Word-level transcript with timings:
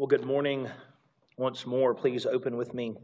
Well, 0.00 0.06
good 0.06 0.24
morning 0.24 0.66
once 1.36 1.66
more. 1.66 1.94
Please 1.94 2.24
open 2.24 2.56
with 2.56 2.72
me 2.72 2.94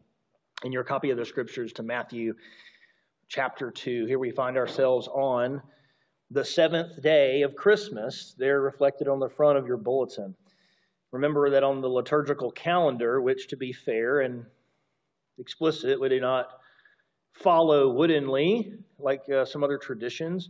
in 0.64 0.72
your 0.72 0.82
copy 0.82 1.10
of 1.10 1.18
the 1.18 1.26
scriptures 1.26 1.74
to 1.74 1.82
Matthew 1.82 2.32
chapter 3.28 3.70
2. 3.70 4.06
Here 4.06 4.18
we 4.18 4.30
find 4.30 4.56
ourselves 4.56 5.06
on 5.06 5.60
the 6.30 6.42
seventh 6.42 7.02
day 7.02 7.42
of 7.42 7.54
Christmas. 7.54 8.34
They're 8.38 8.62
reflected 8.62 9.08
on 9.08 9.20
the 9.20 9.28
front 9.28 9.58
of 9.58 9.66
your 9.66 9.76
bulletin. 9.76 10.34
Remember 11.12 11.50
that 11.50 11.62
on 11.62 11.82
the 11.82 11.86
liturgical 11.86 12.50
calendar, 12.50 13.20
which 13.20 13.48
to 13.48 13.58
be 13.58 13.74
fair 13.74 14.20
and 14.20 14.46
explicit, 15.36 16.00
we 16.00 16.08
do 16.08 16.18
not 16.18 16.48
follow 17.34 17.90
woodenly 17.90 18.72
like 18.98 19.28
uh, 19.28 19.44
some 19.44 19.62
other 19.62 19.76
traditions, 19.76 20.48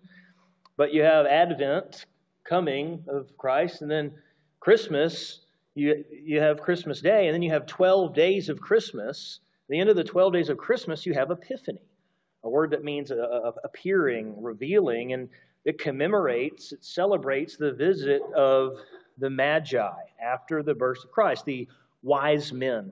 but 0.76 0.94
you 0.94 1.02
have 1.02 1.26
Advent 1.26 2.06
coming 2.44 3.04
of 3.08 3.36
Christ, 3.36 3.82
and 3.82 3.90
then 3.90 4.12
Christmas 4.60 5.40
you, 5.76 6.04
you 6.10 6.40
have 6.40 6.60
Christmas 6.62 7.02
Day, 7.02 7.26
and 7.26 7.34
then 7.34 7.42
you 7.42 7.50
have 7.50 7.66
12 7.66 8.14
days 8.14 8.48
of 8.48 8.60
Christmas. 8.60 9.40
At 9.66 9.68
the 9.68 9.78
end 9.78 9.90
of 9.90 9.96
the 9.96 10.04
12 10.04 10.32
days 10.32 10.48
of 10.48 10.56
Christmas, 10.56 11.04
you 11.04 11.12
have 11.12 11.30
Epiphany, 11.30 11.82
a 12.42 12.48
word 12.48 12.70
that 12.70 12.82
means 12.82 13.10
uh, 13.10 13.16
uh, 13.16 13.52
appearing, 13.62 14.42
revealing, 14.42 15.12
and 15.12 15.28
it 15.66 15.78
commemorates, 15.78 16.72
it 16.72 16.82
celebrates 16.82 17.56
the 17.56 17.72
visit 17.72 18.22
of 18.34 18.78
the 19.18 19.28
Magi 19.28 19.92
after 20.22 20.62
the 20.62 20.74
birth 20.74 21.04
of 21.04 21.12
Christ, 21.12 21.44
the 21.44 21.68
wise 22.02 22.54
men. 22.54 22.90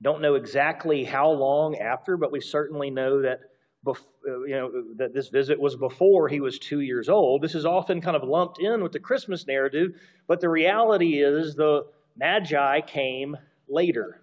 Don't 0.00 0.22
know 0.22 0.34
exactly 0.34 1.04
how 1.04 1.30
long 1.30 1.76
after, 1.76 2.16
but 2.16 2.32
we 2.32 2.40
certainly 2.40 2.88
know 2.88 3.20
that 3.20 3.40
you 3.86 4.48
know, 4.48 4.70
that 4.96 5.14
this 5.14 5.28
visit 5.28 5.58
was 5.58 5.76
before 5.76 6.28
he 6.28 6.40
was 6.40 6.58
two 6.58 6.80
years 6.80 7.08
old. 7.08 7.42
This 7.42 7.54
is 7.54 7.64
often 7.64 8.00
kind 8.00 8.16
of 8.16 8.22
lumped 8.22 8.60
in 8.60 8.82
with 8.82 8.92
the 8.92 9.00
Christmas 9.00 9.46
narrative, 9.46 9.92
but 10.26 10.40
the 10.40 10.48
reality 10.48 11.22
is 11.22 11.54
the 11.54 11.86
Magi 12.16 12.80
came 12.82 13.36
later. 13.68 14.20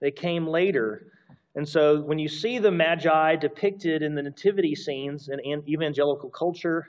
They 0.00 0.10
came 0.10 0.46
later. 0.46 1.06
And 1.56 1.68
so 1.68 2.00
when 2.00 2.18
you 2.18 2.28
see 2.28 2.58
the 2.58 2.70
Magi 2.70 3.36
depicted 3.36 4.02
in 4.02 4.14
the 4.14 4.22
nativity 4.22 4.74
scenes 4.74 5.28
in 5.28 5.68
evangelical 5.68 6.28
culture, 6.30 6.86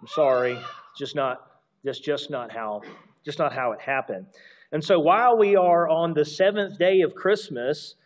I'm 0.00 0.06
sorry, 0.06 0.58
just 0.96 1.16
not 1.16 1.46
that's 1.82 1.98
just 1.98 2.30
not 2.30 2.52
how 2.52 2.82
just 3.24 3.38
not 3.38 3.52
how 3.52 3.72
it 3.72 3.80
happened. 3.80 4.26
And 4.72 4.84
so 4.84 5.00
while 5.00 5.36
we 5.36 5.56
are 5.56 5.88
on 5.88 6.14
the 6.14 6.24
seventh 6.24 6.78
day 6.78 7.00
of 7.00 7.14
Christmas, 7.14 7.96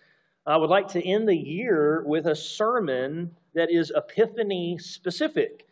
I 0.47 0.57
would 0.57 0.71
like 0.71 0.89
to 0.89 1.03
end 1.03 1.29
the 1.29 1.37
year 1.37 2.03
with 2.05 2.27
a 2.27 2.37
sermon 2.37 3.35
that 3.55 3.71
is 3.71 3.93
Epiphany 3.95 4.79
specific 4.79 5.67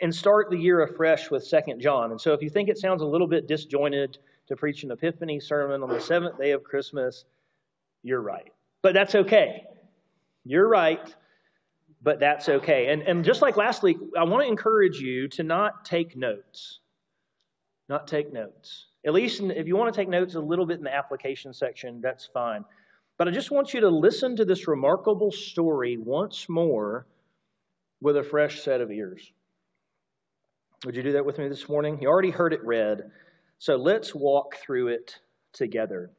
and 0.00 0.14
start 0.14 0.50
the 0.50 0.56
year 0.56 0.82
afresh 0.82 1.30
with 1.30 1.44
Second 1.44 1.80
John. 1.80 2.10
And 2.10 2.20
so 2.20 2.32
if 2.32 2.42
you 2.42 2.50
think 2.50 2.68
it 2.68 2.78
sounds 2.78 3.02
a 3.02 3.06
little 3.06 3.26
bit 3.26 3.46
disjointed 3.46 4.18
to 4.48 4.56
preach 4.56 4.82
an 4.82 4.90
Epiphany 4.90 5.38
sermon 5.38 5.82
on 5.82 5.88
the 5.88 6.00
seventh 6.00 6.38
day 6.38 6.50
of 6.50 6.64
Christmas, 6.64 7.24
you're 8.02 8.20
right. 8.20 8.52
But 8.82 8.94
that's 8.94 9.14
okay. 9.14 9.64
You're 10.44 10.68
right, 10.68 11.14
but 12.02 12.18
that's 12.20 12.48
okay. 12.48 12.88
And, 12.92 13.02
and 13.02 13.24
just 13.24 13.42
like 13.42 13.56
last 13.56 13.82
week, 13.82 13.98
I 14.18 14.24
want 14.24 14.44
to 14.44 14.48
encourage 14.48 14.98
you 14.98 15.28
to 15.28 15.42
not 15.42 15.84
take 15.84 16.16
notes. 16.16 16.80
Not 17.88 18.08
take 18.08 18.32
notes. 18.32 18.86
At 19.06 19.12
least 19.12 19.40
if 19.40 19.66
you 19.66 19.76
want 19.76 19.92
to 19.92 20.00
take 20.00 20.08
notes 20.08 20.34
a 20.34 20.40
little 20.40 20.66
bit 20.66 20.78
in 20.78 20.84
the 20.84 20.94
application 20.94 21.52
section, 21.52 22.00
that's 22.00 22.26
fine. 22.26 22.64
But 23.18 23.26
I 23.26 23.32
just 23.32 23.50
want 23.50 23.74
you 23.74 23.80
to 23.80 23.88
listen 23.88 24.36
to 24.36 24.44
this 24.44 24.68
remarkable 24.68 25.32
story 25.32 25.96
once 25.96 26.48
more 26.48 27.04
with 28.00 28.16
a 28.16 28.22
fresh 28.22 28.62
set 28.62 28.80
of 28.80 28.92
ears. 28.92 29.32
Would 30.84 30.94
you 30.94 31.02
do 31.02 31.12
that 31.12 31.26
with 31.26 31.38
me 31.38 31.48
this 31.48 31.68
morning? 31.68 31.98
You 32.00 32.08
already 32.08 32.30
heard 32.30 32.52
it 32.52 32.64
read, 32.64 33.10
so 33.58 33.74
let's 33.74 34.14
walk 34.14 34.54
through 34.58 34.88
it 34.88 35.16
together. 35.52 36.12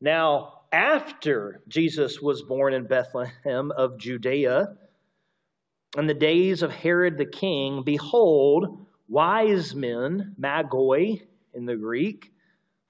Now, 0.00 0.60
after 0.70 1.60
Jesus 1.66 2.20
was 2.22 2.42
born 2.42 2.72
in 2.72 2.86
Bethlehem 2.86 3.72
of 3.72 3.98
Judea, 3.98 4.76
in 5.98 6.06
the 6.06 6.14
days 6.14 6.62
of 6.62 6.70
Herod 6.70 7.18
the 7.18 7.26
king, 7.26 7.82
behold, 7.84 8.86
wise 9.08 9.74
men, 9.74 10.36
magoi 10.40 11.20
in 11.52 11.66
the 11.66 11.76
Greek, 11.76 12.30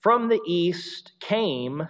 from 0.02 0.28
the 0.28 0.40
east 0.46 1.12
came 1.18 1.88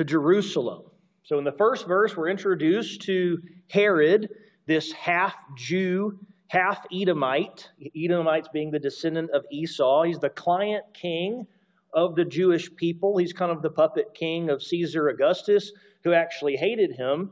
to 0.00 0.04
Jerusalem. 0.04 0.84
So 1.24 1.36
in 1.36 1.44
the 1.44 1.52
first 1.52 1.86
verse, 1.86 2.16
we're 2.16 2.30
introduced 2.30 3.02
to 3.02 3.36
Herod, 3.68 4.30
this 4.64 4.92
half 4.92 5.34
Jew, 5.58 6.18
half 6.48 6.86
Edomite, 6.90 7.68
Edomites 7.94 8.48
being 8.50 8.70
the 8.70 8.78
descendant 8.78 9.30
of 9.32 9.44
Esau. 9.52 10.04
He's 10.04 10.18
the 10.18 10.30
client 10.30 10.84
king 10.94 11.46
of 11.92 12.14
the 12.14 12.24
Jewish 12.24 12.74
people. 12.76 13.18
He's 13.18 13.34
kind 13.34 13.52
of 13.52 13.60
the 13.60 13.68
puppet 13.68 14.14
king 14.14 14.48
of 14.48 14.62
Caesar 14.62 15.10
Augustus, 15.10 15.70
who 16.02 16.14
actually 16.14 16.56
hated 16.56 16.92
him 16.92 17.30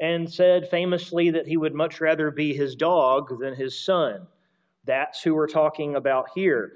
and 0.00 0.28
said 0.28 0.68
famously 0.70 1.30
that 1.30 1.46
he 1.46 1.56
would 1.56 1.72
much 1.72 2.00
rather 2.00 2.32
be 2.32 2.52
his 2.52 2.74
dog 2.74 3.38
than 3.38 3.54
his 3.54 3.84
son. 3.84 4.26
That's 4.86 5.22
who 5.22 5.36
we're 5.36 5.46
talking 5.46 5.94
about 5.94 6.30
here. 6.34 6.72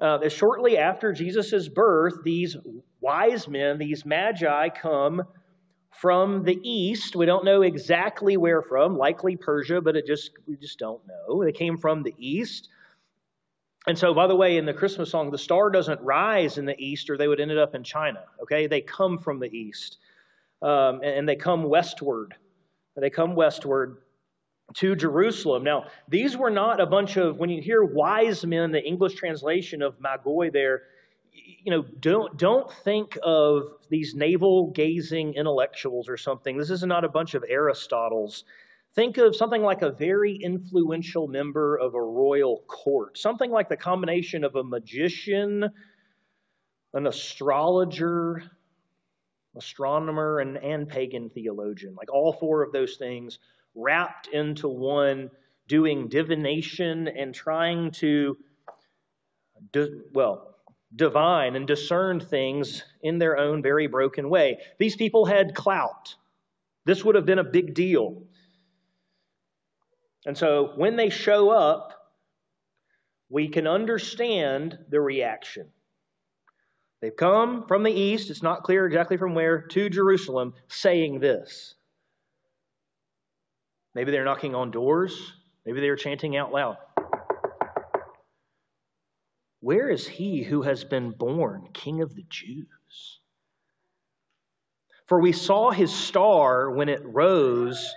Uh, 0.00 0.28
shortly 0.28 0.76
after 0.76 1.12
Jesus' 1.12 1.68
birth, 1.68 2.24
these 2.24 2.56
wise 3.04 3.46
men, 3.46 3.78
these 3.78 4.06
magi, 4.06 4.70
come 4.70 5.22
from 5.90 6.42
the 6.42 6.58
east. 6.62 7.14
We 7.14 7.26
don't 7.26 7.44
know 7.44 7.62
exactly 7.62 8.36
where 8.38 8.62
from, 8.62 8.96
likely 8.96 9.36
Persia, 9.36 9.82
but 9.82 9.94
it 9.94 10.06
just 10.06 10.30
we 10.48 10.56
just 10.56 10.78
don't 10.78 11.02
know. 11.06 11.44
They 11.44 11.52
came 11.52 11.76
from 11.76 12.02
the 12.02 12.14
east. 12.18 12.68
And 13.86 13.98
so, 13.98 14.14
by 14.14 14.26
the 14.26 14.34
way, 14.34 14.56
in 14.56 14.64
the 14.64 14.72
Christmas 14.72 15.10
song, 15.10 15.30
the 15.30 15.36
star 15.36 15.68
doesn't 15.68 16.00
rise 16.00 16.56
in 16.56 16.64
the 16.64 16.78
east, 16.78 17.10
or 17.10 17.18
they 17.18 17.28
would 17.28 17.38
end 17.38 17.52
up 17.52 17.74
in 17.74 17.84
China. 17.84 18.24
Okay, 18.42 18.66
they 18.66 18.80
come 18.80 19.18
from 19.18 19.38
the 19.38 19.54
east, 19.54 19.98
um, 20.62 21.00
and, 21.02 21.18
and 21.18 21.28
they 21.28 21.36
come 21.36 21.64
westward. 21.64 22.34
They 22.96 23.10
come 23.10 23.34
westward 23.34 23.98
to 24.76 24.96
Jerusalem. 24.96 25.62
Now, 25.62 25.88
these 26.08 26.36
were 26.36 26.50
not 26.50 26.80
a 26.80 26.86
bunch 26.86 27.18
of, 27.18 27.38
when 27.38 27.50
you 27.50 27.60
hear 27.60 27.84
wise 27.84 28.46
men, 28.46 28.72
the 28.72 28.82
English 28.82 29.14
translation 29.14 29.82
of 29.82 29.98
Magoi 30.00 30.50
there, 30.50 30.82
you 31.34 31.70
know, 31.70 31.82
don't, 32.00 32.36
don't 32.38 32.70
think 32.84 33.18
of 33.22 33.64
these 33.88 34.14
navel 34.14 34.70
gazing 34.70 35.34
intellectuals 35.34 36.08
or 36.08 36.16
something. 36.16 36.56
This 36.56 36.70
is 36.70 36.84
not 36.84 37.04
a 37.04 37.08
bunch 37.08 37.34
of 37.34 37.42
Aristotles. 37.50 38.44
Think 38.94 39.18
of 39.18 39.34
something 39.34 39.62
like 39.62 39.82
a 39.82 39.90
very 39.90 40.36
influential 40.36 41.26
member 41.26 41.76
of 41.76 41.94
a 41.94 42.00
royal 42.00 42.62
court, 42.68 43.18
something 43.18 43.50
like 43.50 43.68
the 43.68 43.76
combination 43.76 44.44
of 44.44 44.54
a 44.54 44.62
magician, 44.62 45.68
an 46.92 47.06
astrologer, 47.06 48.42
astronomer, 49.56 50.38
and, 50.38 50.56
and 50.58 50.88
pagan 50.88 51.28
theologian. 51.30 51.96
Like 51.96 52.12
all 52.12 52.32
four 52.32 52.62
of 52.62 52.72
those 52.72 52.96
things 52.96 53.40
wrapped 53.74 54.28
into 54.28 54.68
one 54.68 55.30
doing 55.66 56.08
divination 56.08 57.08
and 57.08 57.34
trying 57.34 57.90
to, 57.90 58.36
well, 60.12 60.53
divine 60.94 61.56
and 61.56 61.66
discern 61.66 62.20
things 62.20 62.84
in 63.02 63.18
their 63.18 63.36
own 63.36 63.62
very 63.62 63.86
broken 63.86 64.28
way. 64.28 64.58
These 64.78 64.96
people 64.96 65.26
had 65.26 65.54
clout. 65.54 66.14
This 66.84 67.04
would 67.04 67.14
have 67.14 67.26
been 67.26 67.38
a 67.38 67.44
big 67.44 67.74
deal. 67.74 68.22
And 70.26 70.36
so 70.36 70.72
when 70.76 70.96
they 70.96 71.10
show 71.10 71.50
up, 71.50 71.92
we 73.28 73.48
can 73.48 73.66
understand 73.66 74.78
the 74.90 75.00
reaction. 75.00 75.68
They've 77.00 77.14
come 77.14 77.66
from 77.66 77.82
the 77.82 77.92
east, 77.92 78.30
it's 78.30 78.42
not 78.42 78.62
clear 78.62 78.86
exactly 78.86 79.16
from 79.16 79.34
where, 79.34 79.62
to 79.62 79.90
Jerusalem, 79.90 80.54
saying 80.68 81.20
this. 81.20 81.74
Maybe 83.94 84.10
they're 84.10 84.24
knocking 84.24 84.54
on 84.54 84.70
doors. 84.70 85.32
Maybe 85.66 85.80
they're 85.80 85.96
chanting 85.96 86.36
out 86.36 86.52
loud. 86.52 86.76
Where 89.64 89.88
is 89.88 90.06
he 90.06 90.42
who 90.42 90.60
has 90.60 90.84
been 90.84 91.12
born 91.12 91.70
King 91.72 92.02
of 92.02 92.14
the 92.14 92.26
Jews? 92.28 92.66
For 95.06 95.18
we 95.18 95.32
saw 95.32 95.70
his 95.70 95.90
star 95.90 96.70
when 96.70 96.90
it 96.90 97.00
rose 97.02 97.94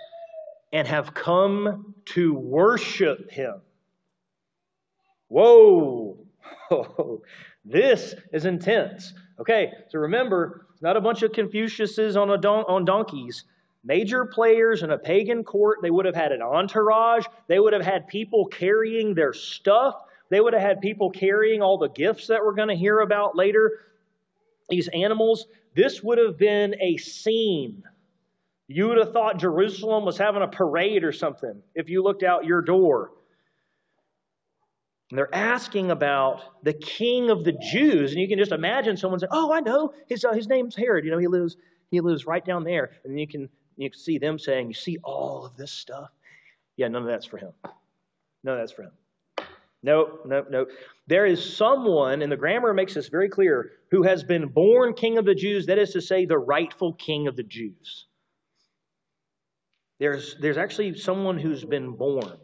and 0.72 0.88
have 0.88 1.12
come 1.12 1.94
to 2.14 2.32
worship 2.32 3.30
him. 3.30 3.60
Whoa, 5.28 6.16
this 7.66 8.14
is 8.32 8.46
intense. 8.46 9.12
Okay, 9.38 9.70
so 9.90 9.98
remember, 9.98 10.68
not 10.80 10.96
a 10.96 11.02
bunch 11.02 11.22
of 11.22 11.32
Confuciuses 11.32 12.18
on, 12.18 12.30
a 12.30 12.38
don- 12.38 12.64
on 12.66 12.86
donkeys 12.86 13.44
major 13.84 14.24
players 14.24 14.82
in 14.82 14.90
a 14.90 14.98
pagan 14.98 15.44
court. 15.44 15.80
They 15.82 15.90
would 15.90 16.06
have 16.06 16.14
had 16.14 16.32
an 16.32 16.40
entourage. 16.40 17.26
They 17.46 17.60
would 17.60 17.74
have 17.74 17.84
had 17.84 18.06
people 18.08 18.46
carrying 18.46 19.14
their 19.14 19.34
stuff. 19.34 20.02
They 20.30 20.40
would 20.40 20.52
have 20.52 20.62
had 20.62 20.80
people 20.80 21.10
carrying 21.10 21.62
all 21.62 21.78
the 21.78 21.88
gifts 21.88 22.26
that 22.26 22.44
we're 22.44 22.54
going 22.54 22.68
to 22.68 22.76
hear 22.76 23.00
about 23.00 23.36
later. 23.36 23.80
These 24.68 24.88
animals. 24.88 25.46
This 25.74 26.02
would 26.02 26.18
have 26.18 26.36
been 26.36 26.74
a 26.80 26.96
scene. 26.98 27.82
You 28.66 28.88
would 28.88 28.98
have 28.98 29.12
thought 29.12 29.38
Jerusalem 29.38 30.04
was 30.04 30.18
having 30.18 30.42
a 30.42 30.48
parade 30.48 31.04
or 31.04 31.12
something 31.12 31.62
if 31.74 31.88
you 31.88 32.02
looked 32.02 32.22
out 32.22 32.44
your 32.44 32.60
door. 32.60 33.12
And 35.10 35.16
they're 35.16 35.34
asking 35.34 35.90
about 35.90 36.62
the 36.62 36.74
king 36.74 37.30
of 37.30 37.42
the 37.44 37.52
Jews. 37.52 38.12
And 38.12 38.20
you 38.20 38.28
can 38.28 38.38
just 38.38 38.52
imagine 38.52 38.98
someone 38.98 39.20
saying, 39.20 39.30
Oh, 39.32 39.50
I 39.50 39.60
know. 39.60 39.94
His, 40.06 40.22
uh, 40.24 40.34
his 40.34 40.48
name's 40.48 40.76
Herod. 40.76 41.06
You 41.06 41.10
know, 41.10 41.18
he 41.18 41.28
lives, 41.28 41.56
he 41.90 42.00
lives 42.00 42.26
right 42.26 42.44
down 42.44 42.64
there. 42.64 42.90
And 43.04 43.18
you 43.18 43.26
can, 43.26 43.48
you 43.76 43.88
can 43.88 43.98
see 43.98 44.18
them 44.18 44.38
saying, 44.38 44.68
You 44.68 44.74
see 44.74 44.98
all 45.02 45.46
of 45.46 45.56
this 45.56 45.72
stuff? 45.72 46.10
Yeah, 46.76 46.88
none 46.88 47.02
of 47.02 47.08
that's 47.08 47.24
for 47.24 47.38
him. 47.38 47.52
None 48.44 48.54
of 48.54 48.60
that's 48.60 48.72
for 48.72 48.82
him. 48.82 48.92
No, 49.82 50.18
no, 50.24 50.44
no. 50.50 50.66
There 51.06 51.26
is 51.26 51.56
someone, 51.56 52.22
and 52.22 52.30
the 52.30 52.36
grammar 52.36 52.74
makes 52.74 52.94
this 52.94 53.08
very 53.08 53.28
clear, 53.28 53.72
who 53.90 54.02
has 54.02 54.24
been 54.24 54.48
born 54.48 54.94
king 54.94 55.18
of 55.18 55.24
the 55.24 55.34
Jews. 55.34 55.66
That 55.66 55.78
is 55.78 55.92
to 55.92 56.00
say, 56.00 56.26
the 56.26 56.38
rightful 56.38 56.94
king 56.94 57.28
of 57.28 57.36
the 57.36 57.44
Jews. 57.44 58.06
There's, 60.00 60.36
there's 60.40 60.58
actually 60.58 60.96
someone 60.96 61.38
who's 61.38 61.64
been 61.64 61.92
born 61.92 62.38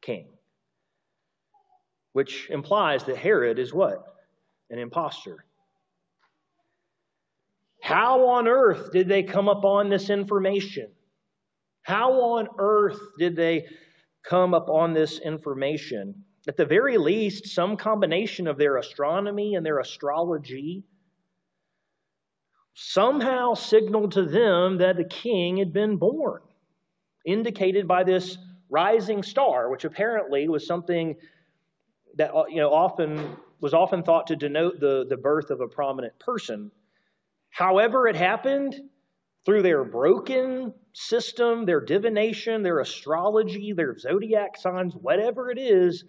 king 0.00 0.28
which 2.14 2.48
implies 2.48 3.04
that 3.04 3.16
Herod 3.16 3.58
is 3.58 3.74
what? 3.74 4.02
An 4.70 4.78
impostor. 4.78 5.44
How 7.82 8.28
on 8.28 8.48
earth 8.48 8.92
did 8.92 9.08
they 9.08 9.24
come 9.24 9.48
upon 9.48 9.90
this 9.90 10.08
information? 10.08 10.90
How 11.82 12.12
on 12.12 12.48
earth 12.58 12.98
did 13.18 13.36
they 13.36 13.66
come 14.24 14.54
upon 14.54 14.94
this 14.94 15.18
information? 15.18 16.24
At 16.46 16.56
the 16.56 16.66
very 16.66 16.98
least, 16.98 17.46
some 17.46 17.76
combination 17.76 18.46
of 18.46 18.58
their 18.58 18.76
astronomy 18.76 19.54
and 19.54 19.64
their 19.64 19.78
astrology 19.78 20.84
somehow 22.74 23.54
signaled 23.54 24.12
to 24.12 24.24
them 24.24 24.78
that 24.78 24.96
the 24.96 25.04
king 25.04 25.56
had 25.56 25.72
been 25.72 25.96
born, 25.96 26.42
indicated 27.24 27.88
by 27.88 28.04
this 28.04 28.36
rising 28.68 29.22
star, 29.22 29.70
which 29.70 29.84
apparently 29.84 30.48
was 30.48 30.66
something 30.66 31.16
that 32.16 32.34
uh, 32.34 32.44
you 32.48 32.56
know 32.56 32.72
often 32.72 33.36
was 33.60 33.72
often 33.72 34.02
thought 34.02 34.26
to 34.26 34.36
denote 34.36 34.78
the, 34.80 35.06
the 35.08 35.16
birth 35.16 35.50
of 35.50 35.60
a 35.60 35.68
prominent 35.68 36.18
person. 36.18 36.70
However, 37.48 38.06
it 38.08 38.16
happened 38.16 38.78
through 39.46 39.62
their 39.62 39.84
broken 39.84 40.74
system, 40.92 41.64
their 41.64 41.80
divination, 41.80 42.62
their 42.62 42.80
astrology, 42.80 43.72
their 43.72 43.96
zodiac 43.96 44.56
signs, 44.56 44.94
whatever 44.94 45.50
it 45.50 45.58
is, 45.58 46.04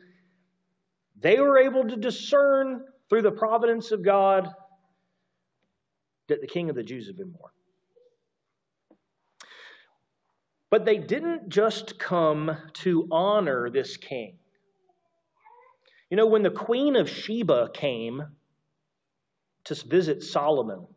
they 1.19 1.39
were 1.39 1.57
able 1.57 1.87
to 1.87 1.95
discern 1.95 2.85
through 3.09 3.21
the 3.21 3.31
providence 3.31 3.91
of 3.91 4.03
God 4.03 4.49
that 6.27 6.41
the 6.41 6.47
king 6.47 6.69
of 6.69 6.75
the 6.75 6.83
Jews 6.83 7.07
had 7.07 7.17
been 7.17 7.31
born. 7.31 7.51
But 10.69 10.85
they 10.85 10.97
didn't 10.97 11.49
just 11.49 11.99
come 11.99 12.57
to 12.73 13.07
honor 13.11 13.69
this 13.69 13.97
king. 13.97 14.37
You 16.09 16.17
know, 16.17 16.25
when 16.25 16.43
the 16.43 16.51
queen 16.51 16.95
of 16.95 17.09
Sheba 17.09 17.69
came 17.73 18.23
to 19.65 19.75
visit 19.87 20.23
Solomon, 20.23 20.87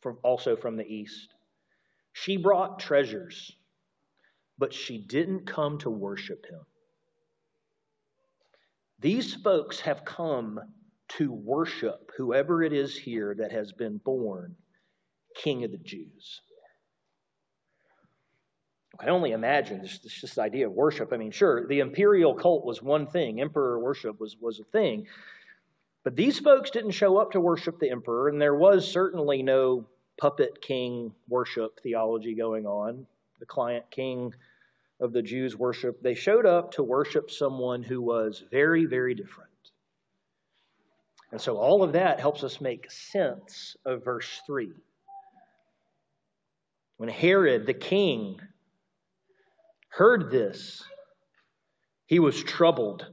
from, 0.00 0.18
also 0.22 0.56
from 0.56 0.76
the 0.76 0.86
east, 0.86 1.34
she 2.12 2.36
brought 2.36 2.78
treasures, 2.78 3.52
but 4.58 4.72
she 4.72 4.98
didn't 4.98 5.46
come 5.46 5.78
to 5.78 5.90
worship 5.90 6.46
him. 6.46 6.60
These 9.00 9.34
folks 9.34 9.80
have 9.80 10.04
come 10.04 10.60
to 11.08 11.32
worship 11.32 12.10
whoever 12.16 12.62
it 12.62 12.72
is 12.72 12.96
here 12.96 13.34
that 13.38 13.52
has 13.52 13.72
been 13.72 13.98
born 13.98 14.56
King 15.34 15.64
of 15.64 15.70
the 15.70 15.78
Jews. 15.78 16.40
I 18.98 19.04
can 19.04 19.12
only 19.12 19.32
imagine 19.32 19.82
this, 19.82 19.98
this, 19.98 20.38
idea 20.38 20.66
of 20.66 20.72
worship. 20.72 21.12
I 21.12 21.18
mean, 21.18 21.30
sure, 21.30 21.66
the 21.66 21.80
imperial 21.80 22.34
cult 22.34 22.64
was 22.64 22.82
one 22.82 23.06
thing, 23.06 23.42
emperor 23.42 23.78
worship 23.78 24.18
was, 24.18 24.36
was 24.40 24.58
a 24.58 24.64
thing. 24.64 25.06
But 26.02 26.16
these 26.16 26.38
folks 26.38 26.70
didn't 26.70 26.92
show 26.92 27.18
up 27.18 27.32
to 27.32 27.40
worship 27.40 27.78
the 27.78 27.90
emperor, 27.90 28.28
and 28.28 28.40
there 28.40 28.54
was 28.54 28.90
certainly 28.90 29.42
no 29.42 29.86
puppet 30.18 30.62
king 30.62 31.12
worship 31.28 31.80
theology 31.82 32.34
going 32.34 32.64
on. 32.64 33.06
The 33.38 33.46
client 33.46 33.84
king 33.90 34.32
of 35.00 35.12
the 35.12 35.22
Jews 35.22 35.56
worship. 35.56 36.02
They 36.02 36.14
showed 36.14 36.46
up 36.46 36.72
to 36.72 36.82
worship 36.82 37.30
someone 37.30 37.82
who 37.82 38.00
was 38.00 38.42
very, 38.50 38.86
very 38.86 39.14
different. 39.14 39.50
And 41.32 41.40
so 41.40 41.56
all 41.56 41.82
of 41.82 41.92
that 41.92 42.20
helps 42.20 42.44
us 42.44 42.60
make 42.60 42.90
sense 42.90 43.76
of 43.84 44.04
verse 44.04 44.40
3. 44.46 44.72
When 46.96 47.08
Herod, 47.08 47.66
the 47.66 47.74
king, 47.74 48.40
heard 49.88 50.30
this, 50.30 50.82
he 52.06 52.18
was 52.20 52.42
troubled. 52.42 53.06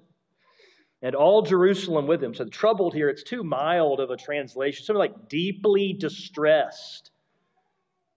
And 1.01 1.15
all 1.15 1.41
Jerusalem 1.41 2.07
with 2.07 2.24
him. 2.24 2.33
So, 2.33 2.45
the 2.45 2.50
troubled 2.50 2.94
here, 2.94 3.09
it's 3.09 3.24
too 3.24 3.44
mild 3.44 4.00
of 4.00 4.09
a 4.09 4.15
translation. 4.15 4.86
Something 4.86 5.00
like 5.00 5.27
deeply 5.27 5.91
distressed, 5.91 7.12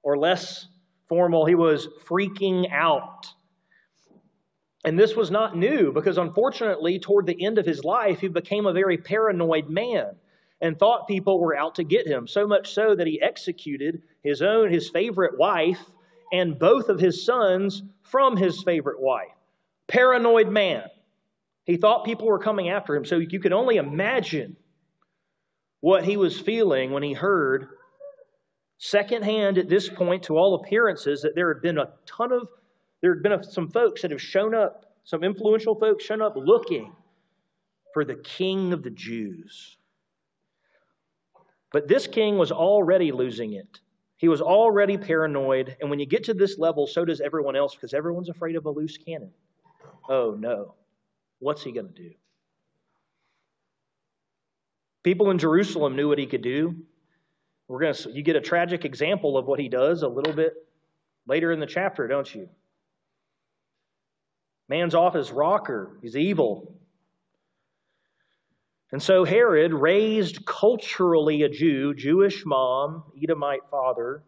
or 0.04 0.16
less 0.16 0.68
formal, 1.08 1.46
he 1.46 1.56
was 1.56 1.88
freaking 2.04 2.70
out. 2.70 3.26
And 4.86 4.98
this 4.98 5.16
was 5.16 5.32
not 5.32 5.56
new 5.56 5.92
because, 5.92 6.16
unfortunately, 6.16 7.00
toward 7.00 7.26
the 7.26 7.44
end 7.44 7.58
of 7.58 7.66
his 7.66 7.84
life, 7.84 8.20
he 8.20 8.28
became 8.28 8.66
a 8.66 8.72
very 8.72 8.96
paranoid 8.96 9.68
man 9.68 10.14
and 10.60 10.78
thought 10.78 11.08
people 11.08 11.40
were 11.40 11.56
out 11.56 11.74
to 11.74 11.84
get 11.84 12.06
him. 12.06 12.28
So 12.28 12.46
much 12.46 12.72
so 12.72 12.94
that 12.94 13.06
he 13.06 13.20
executed 13.20 14.02
his 14.22 14.42
own, 14.42 14.72
his 14.72 14.88
favorite 14.88 15.38
wife, 15.38 15.80
and 16.32 16.58
both 16.58 16.88
of 16.88 17.00
his 17.00 17.26
sons 17.26 17.82
from 18.02 18.36
his 18.36 18.62
favorite 18.62 19.00
wife. 19.00 19.34
Paranoid 19.88 20.48
man. 20.48 20.84
He 21.64 21.76
thought 21.76 22.04
people 22.04 22.28
were 22.28 22.38
coming 22.38 22.70
after 22.70 22.94
him. 22.94 23.04
So 23.04 23.18
you 23.18 23.40
could 23.40 23.52
only 23.52 23.76
imagine 23.76 24.56
what 25.80 26.04
he 26.04 26.16
was 26.16 26.38
feeling 26.38 26.92
when 26.92 27.02
he 27.02 27.12
heard 27.12 27.68
secondhand 28.78 29.58
at 29.58 29.68
this 29.68 29.88
point, 29.88 30.24
to 30.24 30.36
all 30.36 30.54
appearances, 30.54 31.22
that 31.22 31.34
there 31.34 31.52
had 31.52 31.62
been 31.62 31.78
a 31.78 31.90
ton 32.06 32.30
of, 32.30 32.48
there 33.06 33.14
had 33.14 33.22
been 33.22 33.40
some 33.44 33.70
folks 33.70 34.02
that 34.02 34.10
have 34.10 34.20
shown 34.20 34.52
up, 34.52 34.86
some 35.04 35.22
influential 35.22 35.76
folks 35.76 36.04
shown 36.04 36.20
up 36.20 36.34
looking 36.34 36.92
for 37.94 38.04
the 38.04 38.16
king 38.16 38.72
of 38.72 38.82
the 38.82 38.90
Jews. 38.90 39.76
But 41.70 41.86
this 41.86 42.08
king 42.08 42.36
was 42.36 42.50
already 42.50 43.12
losing 43.12 43.52
it. 43.52 43.78
He 44.16 44.26
was 44.26 44.40
already 44.40 44.98
paranoid, 44.98 45.76
and 45.80 45.88
when 45.88 46.00
you 46.00 46.06
get 46.06 46.24
to 46.24 46.34
this 46.34 46.58
level, 46.58 46.88
so 46.88 47.04
does 47.04 47.20
everyone 47.20 47.54
else 47.54 47.76
because 47.76 47.94
everyone's 47.94 48.28
afraid 48.28 48.56
of 48.56 48.66
a 48.66 48.70
loose 48.70 48.96
cannon. 48.96 49.30
Oh 50.08 50.36
no. 50.36 50.74
What's 51.38 51.62
he 51.62 51.70
going 51.70 51.86
to 51.86 51.94
do? 51.94 52.10
People 55.04 55.30
in 55.30 55.38
Jerusalem 55.38 55.94
knew 55.94 56.08
what 56.08 56.18
he 56.18 56.26
could 56.26 56.42
do. 56.42 56.74
We're 57.68 57.82
going 57.82 57.94
to 57.94 58.10
you 58.10 58.24
get 58.24 58.34
a 58.34 58.40
tragic 58.40 58.84
example 58.84 59.38
of 59.38 59.46
what 59.46 59.60
he 59.60 59.68
does 59.68 60.02
a 60.02 60.08
little 60.08 60.32
bit 60.32 60.54
later 61.28 61.52
in 61.52 61.60
the 61.60 61.66
chapter, 61.66 62.08
don't 62.08 62.34
you? 62.34 62.48
Man's 64.68 64.94
off 64.94 65.14
his 65.14 65.30
rocker. 65.30 65.98
He's 66.02 66.16
evil. 66.16 66.74
And 68.92 69.02
so 69.02 69.24
Herod 69.24 69.72
raised 69.72 70.44
culturally 70.46 71.42
a 71.42 71.48
Jew, 71.48 71.94
Jewish 71.94 72.44
mom, 72.44 73.04
Edomite 73.20 73.68
father, 73.70 74.22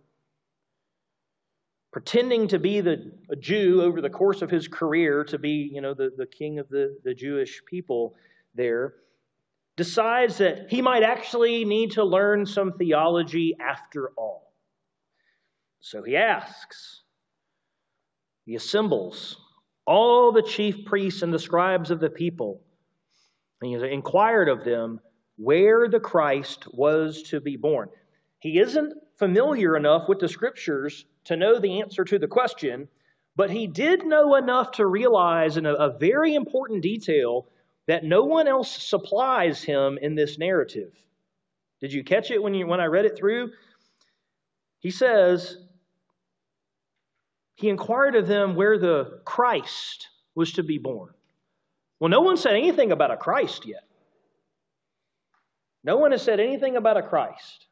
pretending 1.93 2.49
to 2.49 2.59
be 2.59 2.81
the, 2.81 3.13
a 3.31 3.37
Jew 3.37 3.83
over 3.83 4.01
the 4.01 4.11
course 4.11 4.43
of 4.43 4.51
his 4.51 4.69
career, 4.69 5.25
to 5.25 5.39
be, 5.39 5.71
you 5.73 5.81
know, 5.81 5.95
the, 5.95 6.11
the 6.17 6.27
king 6.27 6.59
of 6.59 6.69
the, 6.69 6.97
the 7.05 7.15
Jewish 7.15 7.63
people 7.67 8.15
there, 8.55 8.95
decides 9.77 10.39
that 10.39 10.71
he 10.71 10.83
might 10.83 11.05
actually 11.05 11.65
need 11.65 11.93
to 11.93 12.05
learn 12.05 12.45
some 12.45 12.73
theology 12.73 13.57
after 13.61 14.11
all. 14.17 14.53
So 15.81 16.03
he 16.03 16.17
asks, 16.17 17.03
he 18.45 18.57
assembles 18.57 19.37
all 19.89 20.33
the 20.33 20.43
chief 20.43 20.85
priests 20.85 21.23
and 21.23 21.33
the 21.33 21.39
scribes 21.39 21.91
of 21.91 21.99
the 21.99 22.11
people 22.11 22.61
and 23.63 23.71
he 23.71 23.91
inquired 23.91 24.49
of 24.49 24.63
them 24.65 25.01
where 25.37 25.89
the 25.89 25.99
Christ 25.99 26.67
was 26.73 27.23
to 27.25 27.41
be 27.41 27.57
born. 27.57 27.89
He 28.39 28.59
isn't 28.59 28.95
familiar 29.17 29.77
enough 29.77 30.09
with 30.09 30.19
the 30.19 30.29
scriptures 30.29 31.07
to 31.25 31.37
know 31.37 31.59
the 31.59 31.81
answer 31.81 32.05
to 32.05 32.19
the 32.19 32.29
question, 32.29 32.89
but 33.35 33.51
he 33.51 33.67
did 33.67 34.05
know 34.05 34.35
enough 34.35 34.73
to 34.73 34.87
realize 34.87 35.57
in 35.57 35.67
a, 35.67 35.73
a 35.73 35.99
very 35.99 36.35
important 36.35 36.83
detail 36.83 37.47
that 37.87 38.05
no 38.05 38.25
one 38.25 38.47
else 38.47 38.71
supplies 38.71 39.63
him 39.63 39.99
in 40.03 40.15
this 40.15 40.39
narrative. 40.39 40.93
Did 41.81 41.95
you 41.95 42.05
catch 42.05 42.31
it 42.31 42.43
when, 42.43 42.53
you, 42.55 42.67
when 42.67 42.81
I 42.81 42.87
read 42.87 43.07
it 43.07 43.17
through? 43.17 43.53
He 44.81 44.91
says, 44.91 45.57
He 47.59 47.69
inquired 47.69 48.15
of 48.15 48.29
them 48.29 48.55
where 48.55 48.79
the 48.79 49.21
Christ 49.25 50.09
was 50.37 50.53
to 50.53 50.63
be 50.63 50.79
born. 50.79 51.13
Well, 51.99 52.09
no 52.09 52.21
one 52.21 52.37
said 52.37 52.55
anything 52.55 52.93
about 52.93 53.11
a 53.11 53.17
Christ 53.17 53.67
yet. 53.67 53.83
No 55.83 55.97
one 55.97 56.13
has 56.13 56.23
said 56.23 56.39
anything 56.39 56.77
about 56.77 56.97
a 56.97 57.03
Christ. 57.03 57.67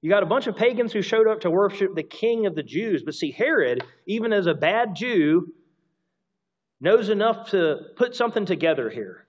You 0.00 0.10
got 0.10 0.22
a 0.22 0.26
bunch 0.26 0.46
of 0.46 0.54
pagans 0.54 0.92
who 0.92 1.02
showed 1.02 1.26
up 1.26 1.40
to 1.40 1.50
worship 1.50 1.96
the 1.96 2.04
king 2.04 2.46
of 2.46 2.54
the 2.54 2.62
Jews. 2.62 3.02
But 3.02 3.14
see, 3.14 3.32
Herod, 3.32 3.82
even 4.06 4.32
as 4.32 4.46
a 4.46 4.54
bad 4.54 4.94
Jew, 4.94 5.52
knows 6.80 7.08
enough 7.08 7.50
to 7.50 7.80
put 7.96 8.14
something 8.14 8.46
together 8.46 8.88
here. 8.88 9.26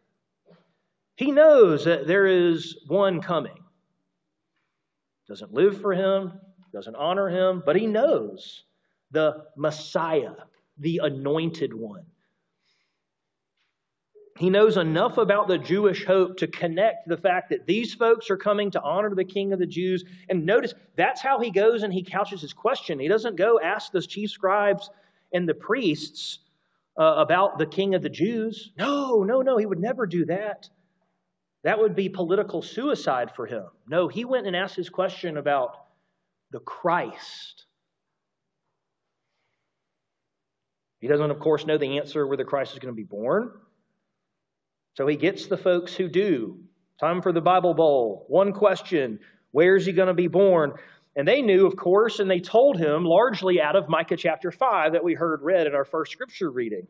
He 1.16 1.32
knows 1.32 1.86
that 1.86 2.06
there 2.06 2.28
is 2.28 2.78
one 2.88 3.20
coming. 3.20 3.58
Doesn't 5.28 5.54
live 5.54 5.82
for 5.82 5.92
him, 5.92 6.34
doesn't 6.72 6.96
honor 6.96 7.30
him, 7.30 7.64
but 7.66 7.76
he 7.76 7.88
knows 7.88 8.64
the 9.12 9.46
Messiah, 9.56 10.34
the 10.78 11.02
anointed 11.04 11.74
one. 11.74 12.06
He 14.38 14.50
knows 14.50 14.78
enough 14.78 15.18
about 15.18 15.48
the 15.48 15.58
Jewish 15.58 16.06
hope 16.06 16.38
to 16.38 16.48
connect 16.48 17.08
the 17.08 17.18
fact 17.18 17.50
that 17.50 17.68
these 17.68 17.94
folks 17.94 18.30
are 18.32 18.38
coming 18.38 18.72
to 18.72 18.82
honor 18.82 19.14
the 19.14 19.26
King 19.26 19.54
of 19.54 19.60
the 19.60 19.68
Jews. 19.68 20.04
And 20.30 20.46
notice 20.46 20.74
that's 20.96 21.22
how 21.22 21.40
he 21.40 21.52
goes 21.52 21.84
and 21.84 21.94
he 21.94 22.02
couches 22.02 22.42
his 22.42 22.54
question. 22.54 22.98
He 22.98 23.08
doesn't 23.08 23.36
go 23.36 23.60
ask 23.60 23.92
those 23.92 24.08
chief 24.08 24.32
scribes 24.32 24.90
and 25.34 25.48
the 25.48 25.54
priests 25.54 26.40
uh, 26.98 27.16
about 27.18 27.60
the 27.60 27.66
King 27.66 27.94
of 27.94 28.02
the 28.02 28.10
Jews. 28.10 28.72
No, 28.78 29.24
no, 29.24 29.42
no, 29.42 29.58
he 29.58 29.66
would 29.66 29.80
never 29.80 30.08
do 30.08 30.26
that. 30.26 30.70
That 31.64 31.80
would 31.80 31.96
be 31.96 32.10
political 32.10 32.62
suicide 32.62 33.32
for 33.36 33.46
him. 33.46 33.66
No, 33.88 34.08
he 34.08 34.26
went 34.26 34.48
and 34.48 34.56
asked 34.56 34.76
his 34.76 34.90
question 34.90 35.38
about 35.38 35.86
the 36.52 36.60
Christ. 36.62 37.66
He 41.02 41.08
doesn't, 41.08 41.32
of 41.32 41.40
course, 41.40 41.66
know 41.66 41.80
the 41.80 41.98
answer 41.98 42.26
where 42.26 42.38
the 42.38 42.46
Christ 42.46 42.74
is 42.74 42.80
going 42.80 42.94
to 42.94 42.96
be 42.96 43.04
born. 43.04 43.52
So 44.96 45.08
he 45.08 45.16
gets 45.16 45.48
the 45.48 45.58
folks 45.58 45.96
who 45.96 46.08
do. 46.08 46.60
Time 47.00 47.24
for 47.24 47.34
the 47.34 47.42
Bible 47.42 47.74
Bowl. 47.74 48.26
One 48.30 48.54
question 48.54 49.20
Where 49.50 49.76
is 49.76 49.86
he 49.86 49.92
going 49.92 50.08
to 50.08 50.14
be 50.14 50.28
born? 50.28 50.74
And 51.16 51.28
they 51.28 51.42
knew, 51.42 51.66
of 51.66 51.76
course, 51.76 52.20
and 52.20 52.30
they 52.30 52.40
told 52.40 52.78
him 52.78 53.04
largely 53.04 53.60
out 53.60 53.76
of 53.76 53.90
Micah 53.90 54.16
chapter 54.16 54.50
5 54.52 54.94
that 54.94 55.04
we 55.04 55.14
heard 55.14 55.42
read 55.42 55.68
in 55.68 55.76
our 55.76 55.84
first 55.84 56.12
scripture 56.12 56.50
reading. 56.50 56.88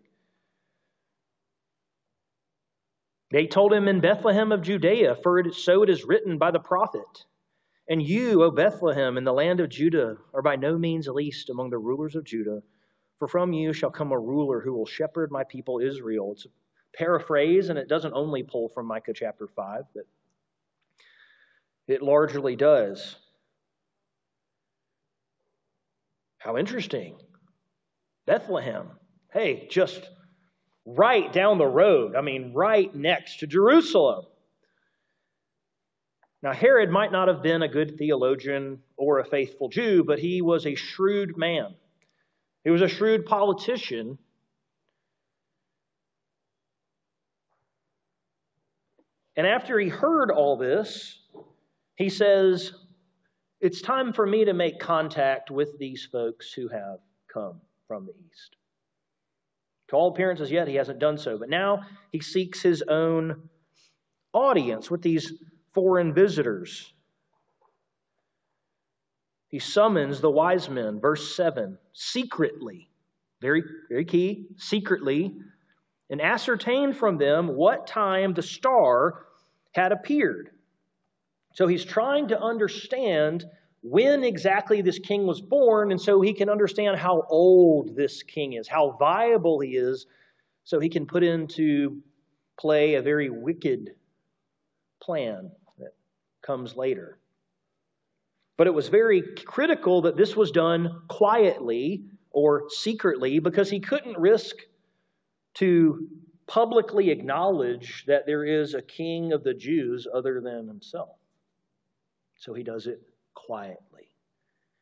They 3.32 3.48
told 3.48 3.74
him 3.74 3.88
in 3.88 4.02
Bethlehem 4.02 4.52
of 4.52 4.62
Judea, 4.62 5.16
for 5.24 5.52
so 5.54 5.84
it 5.84 5.90
is 5.90 6.04
written 6.04 6.38
by 6.38 6.52
the 6.52 6.60
prophet. 6.60 7.26
And 7.88 8.04
you, 8.04 8.44
O 8.44 8.52
Bethlehem, 8.52 9.18
in 9.18 9.24
the 9.24 9.34
land 9.34 9.60
of 9.60 9.70
Judah, 9.70 10.18
are 10.34 10.42
by 10.42 10.58
no 10.58 10.78
means 10.78 11.08
least 11.08 11.50
among 11.50 11.70
the 11.70 11.80
rulers 11.80 12.16
of 12.16 12.26
Judah, 12.26 12.62
for 13.22 13.28
from 13.28 13.54
you 13.54 13.72
shall 13.72 13.92
come 13.92 14.12
a 14.12 14.18
ruler 14.18 14.62
who 14.62 14.74
will 14.74 14.88
shepherd 14.88 15.30
my 15.30 15.44
people 15.44 15.78
Israel. 15.80 16.32
It's 16.32 16.46
a 16.46 16.98
paraphrase, 16.98 17.70
and 17.70 17.78
it 17.78 17.88
doesn't 17.88 18.16
only 18.16 18.42
pull 18.42 18.68
from 18.70 18.88
Micah 18.88 19.14
chapter 19.14 19.48
5, 19.48 19.84
but 19.94 20.06
it 21.88 22.02
largely 22.02 22.56
does. 22.56 23.16
How 26.40 26.58
interesting. 26.58 27.16
Bethlehem. 28.26 28.88
Hey, 29.32 29.68
just 29.70 30.02
right 30.88 31.32
down 31.32 31.60
the 31.60 31.68
road. 31.68 32.16
I 32.16 32.22
mean, 32.22 32.54
right 32.56 32.90
next 32.96 33.42
to 33.42 33.46
Jerusalem. 33.46 34.26
Now, 36.42 36.54
Herod 36.54 36.90
might 36.90 37.12
not 37.12 37.28
have 37.28 37.44
been 37.44 37.62
a 37.62 37.68
good 37.68 38.00
theologian 38.00 38.80
or 38.98 39.20
a 39.20 39.26
faithful 39.26 39.70
Jew, 39.70 40.04
but 40.04 40.18
he 40.18 40.42
was 40.42 40.66
a 40.66 40.74
shrewd 40.74 41.38
man. 41.38 41.76
He 42.64 42.70
was 42.70 42.82
a 42.82 42.88
shrewd 42.88 43.26
politician. 43.26 44.18
And 49.36 49.48
after 49.48 49.80
he 49.80 49.90
heard 49.90 50.30
all 50.30 50.58
this, 50.58 51.20
he 51.96 52.10
says, 52.10 52.74
It's 53.60 53.82
time 53.82 54.14
for 54.14 54.26
me 54.26 54.46
to 54.46 54.54
make 54.54 54.80
contact 54.80 55.50
with 55.50 55.78
these 55.80 56.08
folks 56.12 56.52
who 56.52 56.68
have 56.68 57.00
come 57.34 57.62
from 57.88 58.06
the 58.06 58.14
east. 58.14 58.56
To 59.90 59.96
all 59.96 60.12
appearances, 60.12 60.52
yet 60.52 60.68
he 60.68 60.76
hasn't 60.76 61.00
done 61.00 61.18
so. 61.18 61.38
But 61.38 61.50
now 61.50 61.82
he 62.12 62.22
seeks 62.22 62.62
his 62.62 62.82
own 62.84 63.50
audience 64.34 64.90
with 64.90 65.02
these 65.02 65.34
foreign 65.74 66.14
visitors. 66.14 66.94
He 69.52 69.60
summons 69.60 70.22
the 70.22 70.32
wise 70.32 70.70
men, 70.70 71.00
verse 71.02 71.36
7, 71.36 71.78
secretly, 71.94 72.90
very, 73.42 73.64
very 73.90 74.06
key, 74.06 74.48
secretly, 74.58 75.36
and 76.10 76.22
ascertain 76.22 76.94
from 76.94 77.18
them 77.18 77.50
what 77.50 77.86
time 77.86 78.34
the 78.34 78.42
star 78.42 79.26
had 79.74 79.92
appeared. 79.92 80.52
So 81.54 81.68
he's 81.68 81.84
trying 81.84 82.30
to 82.30 82.42
understand 82.42 83.46
when 83.84 84.24
exactly 84.24 84.82
this 84.82 85.00
king 85.00 85.26
was 85.28 85.42
born, 85.42 85.92
and 85.92 86.00
so 86.00 86.22
he 86.22 86.34
can 86.34 86.50
understand 86.50 86.98
how 86.98 87.26
old 87.30 87.96
this 87.96 88.24
king 88.24 88.54
is, 88.54 88.68
how 88.70 88.96
viable 89.00 89.60
he 89.60 89.76
is, 89.76 90.06
so 90.64 90.80
he 90.80 90.88
can 90.88 91.06
put 91.06 91.24
into 91.24 92.02
play 92.58 92.96
a 92.96 93.02
very 93.02 93.30
wicked 93.30 93.96
plan 95.02 95.52
that 95.80 95.94
comes 96.42 96.76
later. 96.76 97.18
But 98.62 98.68
it 98.68 98.76
was 98.76 98.90
very 98.90 99.24
critical 99.44 100.04
that 100.04 100.16
this 100.16 100.36
was 100.36 100.52
done 100.52 101.02
quietly 101.08 102.04
or 102.30 102.70
secretly 102.70 103.40
because 103.40 103.72
he 103.72 103.80
couldn't 103.80 104.20
risk 104.20 104.56
to 105.56 106.08
publicly 106.46 107.10
acknowledge 107.10 108.06
that 108.06 108.28
there 108.28 108.46
is 108.46 108.76
a 108.76 108.84
king 108.84 109.34
of 109.34 109.44
the 109.44 109.56
Jews 109.56 110.06
other 110.14 110.42
than 110.42 110.68
himself. 110.68 111.18
So 112.36 112.54
he 112.54 112.62
does 112.62 112.86
it 112.86 113.02
quietly. 113.34 114.10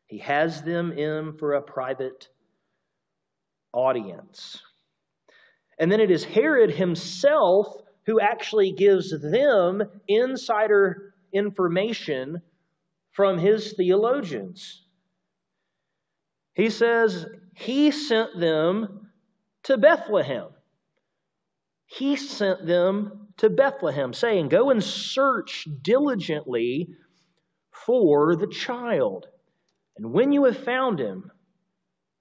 He 0.08 0.18
has 0.18 0.62
them 0.62 0.92
in 0.92 1.38
for 1.38 1.54
a 1.54 1.62
private 1.62 2.28
audience. 3.72 4.62
And 5.80 5.90
then 5.90 6.02
it 6.02 6.12
is 6.12 6.26
Herod 6.26 6.72
himself 6.72 7.78
who 8.06 8.20
actually 8.20 8.74
gives 8.74 9.18
them 9.22 9.82
insider 10.10 11.14
information 11.32 12.42
from 13.12 13.38
his 13.38 13.74
theologians. 13.74 14.86
He 16.54 16.70
says 16.70 17.26
he 17.56 17.92
sent 17.92 18.40
them 18.40 19.12
to 19.64 19.78
Bethlehem. 19.78 20.50
He 21.86 22.16
sent 22.16 22.66
them 22.66 23.28
to 23.38 23.50
Bethlehem, 23.50 24.14
saying, 24.14 24.50
Go 24.50 24.70
and 24.70 24.84
search 24.84 25.68
diligently 25.82 26.90
for 27.72 28.36
the 28.36 28.48
child. 28.48 29.28
And 29.98 30.14
when 30.14 30.32
you 30.32 30.46
have 30.46 30.64
found 30.64 31.00
him, 31.00 31.32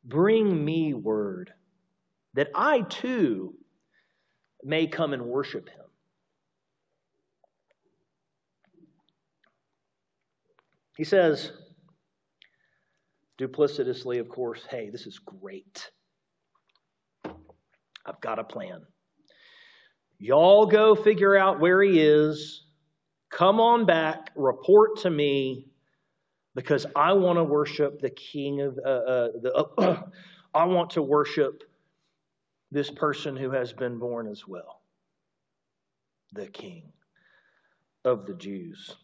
bring 0.04 0.64
me 0.64 0.94
word 0.94 1.52
that 2.34 2.48
I 2.54 2.82
too 2.82 3.54
may 4.62 4.86
come 4.86 5.12
and 5.12 5.26
worship 5.26 5.68
him. 5.68 5.84
He 10.98 11.04
says, 11.04 11.52
duplicitously, 13.40 14.18
of 14.18 14.28
course, 14.28 14.66
hey, 14.68 14.90
this 14.90 15.06
is 15.06 15.20
great. 15.20 15.92
I've 17.24 18.20
got 18.20 18.40
a 18.40 18.44
plan. 18.44 18.80
Y'all 20.18 20.66
go 20.66 20.96
figure 20.96 21.36
out 21.36 21.60
where 21.60 21.80
he 21.80 22.00
is. 22.00 22.64
Come 23.30 23.60
on 23.60 23.86
back, 23.86 24.32
report 24.34 24.98
to 25.02 25.10
me, 25.10 25.68
because 26.56 26.84
I 26.96 27.12
want 27.12 27.38
to 27.38 27.44
worship 27.44 28.00
the 28.00 28.10
King 28.10 28.62
of 28.62 28.76
uh, 28.84 28.88
uh, 28.88 29.28
the. 29.40 29.54
Uh, 29.54 30.02
I 30.54 30.64
want 30.64 30.90
to 30.90 31.02
worship 31.02 31.62
this 32.72 32.90
person 32.90 33.36
who 33.36 33.52
has 33.52 33.72
been 33.72 33.98
born 34.00 34.26
as 34.26 34.48
well, 34.48 34.80
the 36.32 36.46
King 36.46 36.90
of 38.04 38.26
the 38.26 38.34
Jews. 38.34 38.96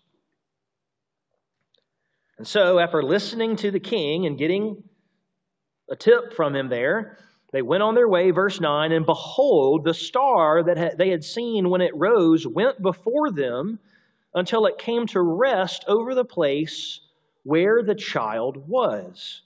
And 2.36 2.46
so, 2.46 2.80
after 2.80 3.02
listening 3.02 3.56
to 3.56 3.70
the 3.70 3.80
king 3.80 4.26
and 4.26 4.36
getting 4.36 4.82
a 5.88 5.94
tip 5.94 6.32
from 6.32 6.56
him 6.56 6.68
there, 6.68 7.18
they 7.52 7.62
went 7.62 7.84
on 7.84 7.94
their 7.94 8.08
way, 8.08 8.32
verse 8.32 8.60
9, 8.60 8.90
and 8.90 9.06
behold, 9.06 9.84
the 9.84 9.94
star 9.94 10.64
that 10.64 10.98
they 10.98 11.10
had 11.10 11.22
seen 11.22 11.70
when 11.70 11.80
it 11.80 11.94
rose 11.94 12.44
went 12.44 12.82
before 12.82 13.30
them 13.30 13.78
until 14.34 14.66
it 14.66 14.78
came 14.78 15.06
to 15.06 15.22
rest 15.22 15.84
over 15.86 16.16
the 16.16 16.24
place 16.24 17.00
where 17.44 17.84
the 17.84 17.94
child 17.94 18.68
was. 18.68 19.42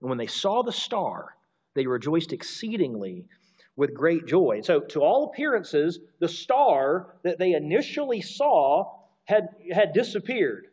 And 0.00 0.08
when 0.08 0.18
they 0.18 0.28
saw 0.28 0.62
the 0.62 0.70
star, 0.70 1.34
they 1.74 1.88
rejoiced 1.88 2.32
exceedingly 2.32 3.26
with 3.74 3.92
great 3.92 4.26
joy. 4.26 4.60
So, 4.62 4.78
to 4.80 5.00
all 5.00 5.24
appearances, 5.24 5.98
the 6.20 6.28
star 6.28 7.16
that 7.24 7.40
they 7.40 7.54
initially 7.54 8.20
saw 8.20 9.00
had, 9.24 9.48
had 9.72 9.92
disappeared. 9.92 10.68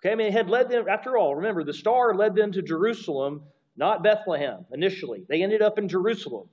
Okay, 0.00 0.12
I 0.12 0.14
mean, 0.14 0.26
it 0.28 0.32
had 0.32 0.50
led 0.50 0.68
them, 0.68 0.88
after 0.88 1.16
all, 1.16 1.34
remember, 1.34 1.64
the 1.64 1.72
star 1.72 2.14
led 2.14 2.34
them 2.34 2.52
to 2.52 2.62
Jerusalem, 2.62 3.42
not 3.76 4.02
Bethlehem 4.02 4.66
initially. 4.72 5.24
They 5.28 5.42
ended 5.42 5.62
up 5.62 5.78
in 5.78 5.88
Jerusalem. 5.88 6.48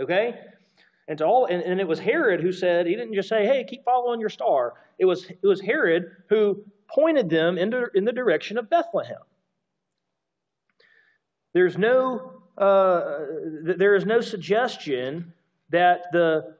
Okay? 0.00 0.34
And 1.08 1.18
to 1.18 1.26
all 1.26 1.46
and, 1.46 1.62
and 1.62 1.80
it 1.80 1.88
was 1.88 1.98
Herod 1.98 2.40
who 2.40 2.52
said, 2.52 2.86
he 2.86 2.94
didn't 2.94 3.14
just 3.14 3.28
say, 3.28 3.44
hey, 3.44 3.64
keep 3.68 3.84
following 3.84 4.20
your 4.20 4.28
star. 4.28 4.74
It 4.98 5.04
was 5.04 5.26
it 5.28 5.46
was 5.46 5.60
Herod 5.60 6.04
who 6.28 6.64
pointed 6.88 7.28
them 7.28 7.58
into, 7.58 7.88
in 7.94 8.04
the 8.04 8.12
direction 8.12 8.56
of 8.58 8.70
Bethlehem. 8.70 9.18
There's 11.54 11.76
no 11.76 12.42
uh, 12.56 13.18
there 13.62 13.94
is 13.94 14.06
no 14.06 14.20
suggestion 14.20 15.32
that 15.70 16.02
the 16.12 16.56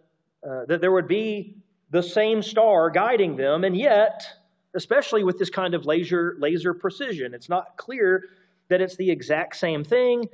uh, 0.46 0.64
that 0.66 0.80
there 0.80 0.90
would 0.92 1.08
be 1.08 1.56
the 1.90 2.02
same 2.02 2.42
star 2.42 2.90
guiding 2.90 3.36
them, 3.36 3.64
and 3.64 3.76
yet, 3.76 4.26
especially 4.74 5.24
with 5.24 5.38
this 5.38 5.50
kind 5.50 5.74
of 5.74 5.86
laser 5.86 6.36
laser 6.38 6.74
precision, 6.74 7.34
it's 7.34 7.48
not 7.48 7.76
clear 7.76 8.24
that 8.68 8.80
it's 8.80 8.96
the 8.96 9.10
exact 9.10 9.56
same 9.56 9.84
thing, 9.84 10.28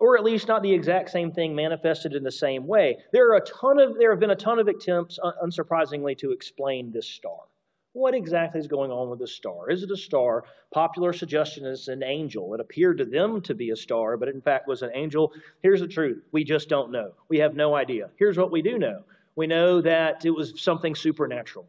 or 0.00 0.16
at 0.16 0.24
least 0.24 0.48
not 0.48 0.62
the 0.62 0.72
exact 0.72 1.10
same 1.10 1.30
thing 1.30 1.54
manifested 1.54 2.14
in 2.14 2.22
the 2.22 2.32
same 2.32 2.66
way. 2.66 2.98
There 3.12 3.30
are 3.30 3.36
a 3.36 3.40
ton 3.40 3.78
of 3.78 3.98
there 3.98 4.10
have 4.10 4.20
been 4.20 4.30
a 4.30 4.36
ton 4.36 4.58
of 4.58 4.68
attempts, 4.68 5.18
unsurprisingly, 5.42 6.16
to 6.18 6.32
explain 6.32 6.90
this 6.90 7.06
star. 7.06 7.38
What 7.92 8.14
exactly 8.14 8.60
is 8.60 8.68
going 8.68 8.92
on 8.92 9.10
with 9.10 9.18
this 9.18 9.34
star? 9.34 9.68
Is 9.68 9.82
it 9.82 9.90
a 9.90 9.96
star? 9.96 10.44
Popular 10.72 11.12
suggestion 11.12 11.66
is 11.66 11.88
an 11.88 12.04
angel. 12.04 12.54
It 12.54 12.60
appeared 12.60 12.98
to 12.98 13.04
them 13.04 13.40
to 13.42 13.54
be 13.54 13.70
a 13.70 13.76
star, 13.76 14.16
but 14.16 14.28
in 14.28 14.40
fact 14.40 14.68
was 14.68 14.82
an 14.82 14.92
angel. 14.94 15.32
Here's 15.62 15.80
the 15.80 15.88
truth 15.88 16.22
we 16.30 16.44
just 16.44 16.68
don't 16.68 16.92
know. 16.92 17.12
We 17.28 17.38
have 17.38 17.56
no 17.56 17.74
idea. 17.74 18.10
Here's 18.16 18.38
what 18.38 18.52
we 18.52 18.62
do 18.62 18.78
know 18.78 19.02
we 19.34 19.46
know 19.46 19.80
that 19.80 20.24
it 20.24 20.30
was 20.30 20.60
something 20.60 20.94
supernatural. 20.94 21.66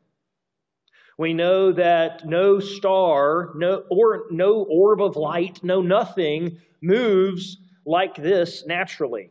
We 1.22 1.36
know 1.36 1.72
that 1.74 2.26
no 2.26 2.60
star, 2.60 3.52
no, 3.54 3.84
or 3.92 4.24
no 4.32 4.66
orb 4.68 5.04
of 5.04 5.16
light, 5.16 5.60
no 5.64 5.84
nothing 5.84 6.58
moves 6.82 7.58
like 7.86 8.16
this 8.16 8.66
naturally. 8.66 9.30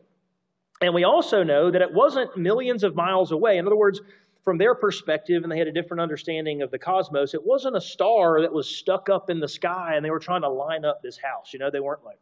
And 0.79 0.93
we 0.93 1.03
also 1.03 1.43
know 1.43 1.69
that 1.69 1.81
it 1.81 1.93
wasn't 1.93 2.37
millions 2.37 2.85
of 2.85 2.95
miles 2.95 3.33
away. 3.33 3.57
In 3.57 3.67
other 3.67 3.75
words, 3.75 3.99
from 4.45 4.57
their 4.57 4.73
perspective, 4.73 5.43
and 5.43 5.51
they 5.51 5.57
had 5.57 5.67
a 5.67 5.73
different 5.73 5.99
understanding 5.99 6.61
of 6.61 6.71
the 6.71 6.79
cosmos, 6.79 7.33
it 7.33 7.45
wasn't 7.45 7.75
a 7.75 7.81
star 7.81 8.39
that 8.39 8.53
was 8.53 8.69
stuck 8.69 9.09
up 9.09 9.29
in 9.29 9.41
the 9.41 9.49
sky 9.49 9.95
and 9.95 10.05
they 10.05 10.11
were 10.11 10.19
trying 10.19 10.43
to 10.43 10.49
line 10.49 10.85
up 10.85 11.01
this 11.03 11.17
house. 11.17 11.51
You 11.51 11.59
know, 11.59 11.69
they 11.69 11.81
weren't 11.81 12.05
like, 12.05 12.21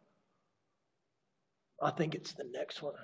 I 1.80 1.92
think 1.92 2.16
it's 2.16 2.34
the 2.34 2.50
next 2.52 2.82
one. 2.82 2.96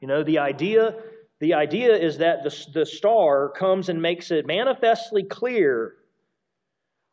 You 0.00 0.06
know, 0.06 0.22
the 0.22 0.38
idea, 0.38 0.94
the 1.40 1.54
idea 1.54 1.96
is 1.96 2.18
that 2.18 2.44
the, 2.44 2.66
the 2.72 2.86
star 2.86 3.48
comes 3.48 3.88
and 3.88 4.00
makes 4.00 4.30
it 4.30 4.46
manifestly 4.46 5.24
clear 5.24 5.96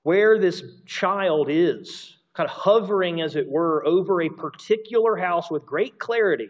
where 0.03 0.39
this 0.39 0.63
child 0.85 1.47
is, 1.49 2.17
kind 2.33 2.49
of 2.49 2.55
hovering, 2.55 3.21
as 3.21 3.35
it 3.35 3.49
were, 3.49 3.85
over 3.85 4.21
a 4.21 4.29
particular 4.29 5.15
house 5.15 5.51
with 5.51 5.65
great 5.65 5.99
clarity. 5.99 6.49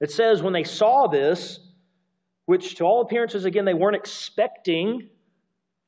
It 0.00 0.10
says 0.10 0.42
when 0.42 0.52
they 0.52 0.64
saw 0.64 1.08
this, 1.08 1.60
which 2.46 2.76
to 2.76 2.84
all 2.84 3.02
appearances, 3.02 3.44
again, 3.44 3.64
they 3.64 3.74
weren't 3.74 3.96
expecting 3.96 5.08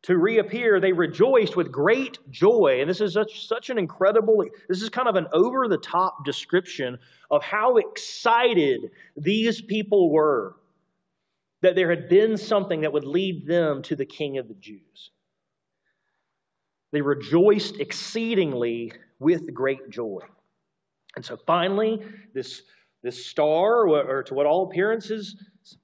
to 0.03 0.17
reappear, 0.17 0.81
they 0.81 0.93
rejoiced 0.93 1.57
with 1.57 1.71
great 1.71 2.19
joy. 2.31 2.79
And 2.81 2.89
this 2.89 3.01
is 3.01 3.13
such, 3.13 3.47
such 3.47 3.69
an 3.69 3.79
incredible, 3.79 4.45
this 4.69 4.81
is 4.81 4.89
kind 4.89 5.09
of 5.09 5.17
an 5.17 5.27
over 5.33 5.69
the 5.69 5.77
top 5.77 6.25
description 6.25 6.99
of 7.31 7.43
how 7.43 7.77
excited 7.77 8.91
these 9.17 9.61
people 9.61 10.11
were 10.11 10.57
that 11.63 11.75
there 11.75 11.91
had 11.91 12.09
been 12.09 12.37
something 12.37 12.81
that 12.81 12.93
would 12.93 13.05
lead 13.05 13.47
them 13.47 13.83
to 13.83 13.97
the 13.97 14.07
King 14.07 14.39
of 14.39 14.49
the 14.49 14.55
Jews. 14.55 15.11
They 16.93 17.03
rejoiced 17.03 17.79
exceedingly 17.79 18.93
with 19.19 19.53
great 19.53 19.91
joy. 19.91 20.21
And 21.17 21.25
so 21.25 21.37
finally, 21.47 22.03
this, 22.35 22.63
this 23.03 23.27
star, 23.27 23.89
or 23.89 24.23
to 24.23 24.35
what 24.35 24.47
all 24.47 24.65
appearances 24.65 25.37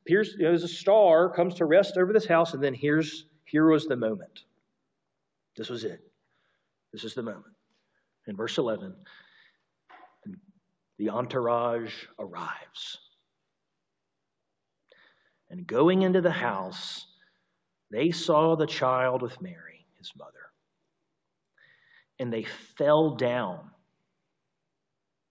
appears 0.02 0.34
you 0.38 0.46
know, 0.46 0.52
as 0.52 0.62
a 0.62 0.68
star 0.68 1.30
comes 1.30 1.54
to 1.54 1.64
rest 1.64 1.96
over 1.96 2.12
this 2.12 2.26
house, 2.26 2.54
and 2.54 2.62
then 2.62 2.74
here's 2.74 3.26
here 3.44 3.70
was 3.70 3.86
the 3.86 3.96
moment. 3.96 4.44
This 5.56 5.68
was 5.68 5.84
it. 5.84 6.00
This 6.92 7.04
is 7.04 7.14
the 7.14 7.22
moment. 7.22 7.54
In 8.26 8.36
verse 8.36 8.58
11, 8.58 8.94
the 10.98 11.10
entourage 11.10 11.92
arrives. 12.18 12.98
And 15.50 15.66
going 15.66 16.02
into 16.02 16.20
the 16.20 16.30
house, 16.30 17.06
they 17.90 18.10
saw 18.10 18.56
the 18.56 18.66
child 18.66 19.22
with 19.22 19.40
Mary, 19.40 19.86
his 19.98 20.12
mother. 20.18 20.32
And 22.18 22.32
they 22.32 22.44
fell 22.78 23.16
down. 23.16 23.70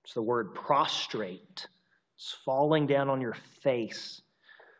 It's 0.03 0.13
the 0.13 0.21
word 0.21 0.53
prostrate. 0.53 1.67
It's 2.15 2.37
falling 2.45 2.87
down 2.87 3.09
on 3.09 3.21
your 3.21 3.35
face 3.61 4.21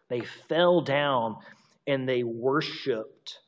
they 0.10 0.22
fell 0.48 0.82
down 0.82 1.38
and 1.88 2.08
they 2.08 2.24
worshiped 2.24 3.40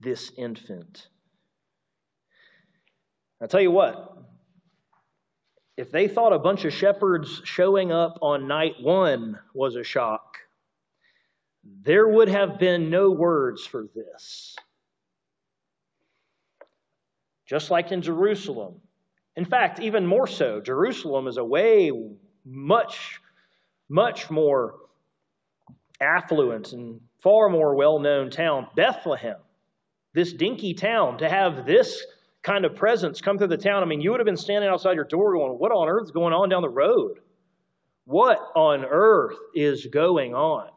this 0.00 0.32
infant. 0.36 1.08
I 3.40 3.46
tell 3.46 3.60
you 3.60 3.70
what, 3.70 4.16
if 5.76 5.90
they 5.90 6.08
thought 6.08 6.32
a 6.32 6.38
bunch 6.38 6.64
of 6.64 6.72
shepherds 6.72 7.40
showing 7.44 7.90
up 7.90 8.18
on 8.22 8.46
night 8.46 8.74
one 8.80 9.38
was 9.54 9.76
a 9.76 9.84
shock, 9.84 10.38
there 11.82 12.06
would 12.06 12.28
have 12.28 12.58
been 12.58 12.90
no 12.90 13.10
words 13.10 13.66
for 13.66 13.86
this. 13.94 14.56
Just 17.46 17.70
like 17.70 17.92
in 17.92 18.02
Jerusalem. 18.02 18.80
In 19.36 19.44
fact, 19.44 19.80
even 19.80 20.06
more 20.06 20.26
so, 20.26 20.60
Jerusalem 20.60 21.26
is 21.26 21.36
a 21.36 21.44
way 21.44 21.90
much 22.44 23.20
much 23.88 24.30
more 24.30 24.76
affluent 26.00 26.72
and 26.72 27.00
far 27.22 27.48
more 27.48 27.74
well 27.74 27.98
known 27.98 28.30
town, 28.30 28.66
Bethlehem, 28.74 29.36
this 30.14 30.32
dinky 30.32 30.74
town, 30.74 31.18
to 31.18 31.28
have 31.28 31.66
this 31.66 32.04
kind 32.44 32.64
of 32.64 32.76
presence 32.76 33.20
come 33.20 33.38
through 33.38 33.48
the 33.48 33.56
town. 33.56 33.82
I 33.82 33.86
mean, 33.86 34.00
you 34.00 34.10
would 34.10 34.20
have 34.20 34.26
been 34.26 34.36
standing 34.36 34.70
outside 34.70 34.94
your 34.94 35.04
door 35.04 35.32
going, 35.32 35.58
What 35.58 35.72
on 35.72 35.88
earth 35.88 36.04
is 36.04 36.10
going 36.12 36.32
on 36.32 36.48
down 36.48 36.62
the 36.62 36.68
road? 36.68 37.18
What 38.04 38.38
on 38.54 38.84
earth 38.84 39.36
is 39.54 39.86
going 39.86 40.34
on? 40.34 40.68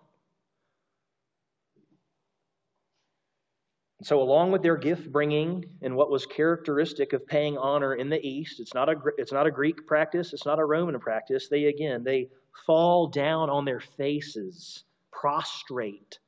So, 4.04 4.22
along 4.22 4.52
with 4.52 4.62
their 4.62 4.78
gift 4.78 5.12
bringing 5.12 5.66
and 5.82 5.96
what 5.96 6.12
was 6.12 6.26
characteristic 6.26 7.14
of 7.14 7.26
paying 7.26 7.58
honor 7.58 7.96
in 7.96 8.10
the 8.10 8.26
East, 8.26 8.60
it's 8.60 8.74
not 8.74 8.90
a 8.90 8.96
it's 9.18 9.32
not 9.32 9.48
a 9.48 9.52
Greek 9.52 9.88
practice, 9.88 10.34
it's 10.34 10.46
not 10.46 10.60
a 10.60 10.66
Roman 10.66 11.00
practice. 11.00 11.50
They 11.50 11.66
again 11.66 12.04
they 12.04 12.30
fall 12.66 13.08
down 13.08 13.50
on 13.50 13.66
their 13.66 13.80
faces, 13.80 14.84
prostrate 15.12 16.20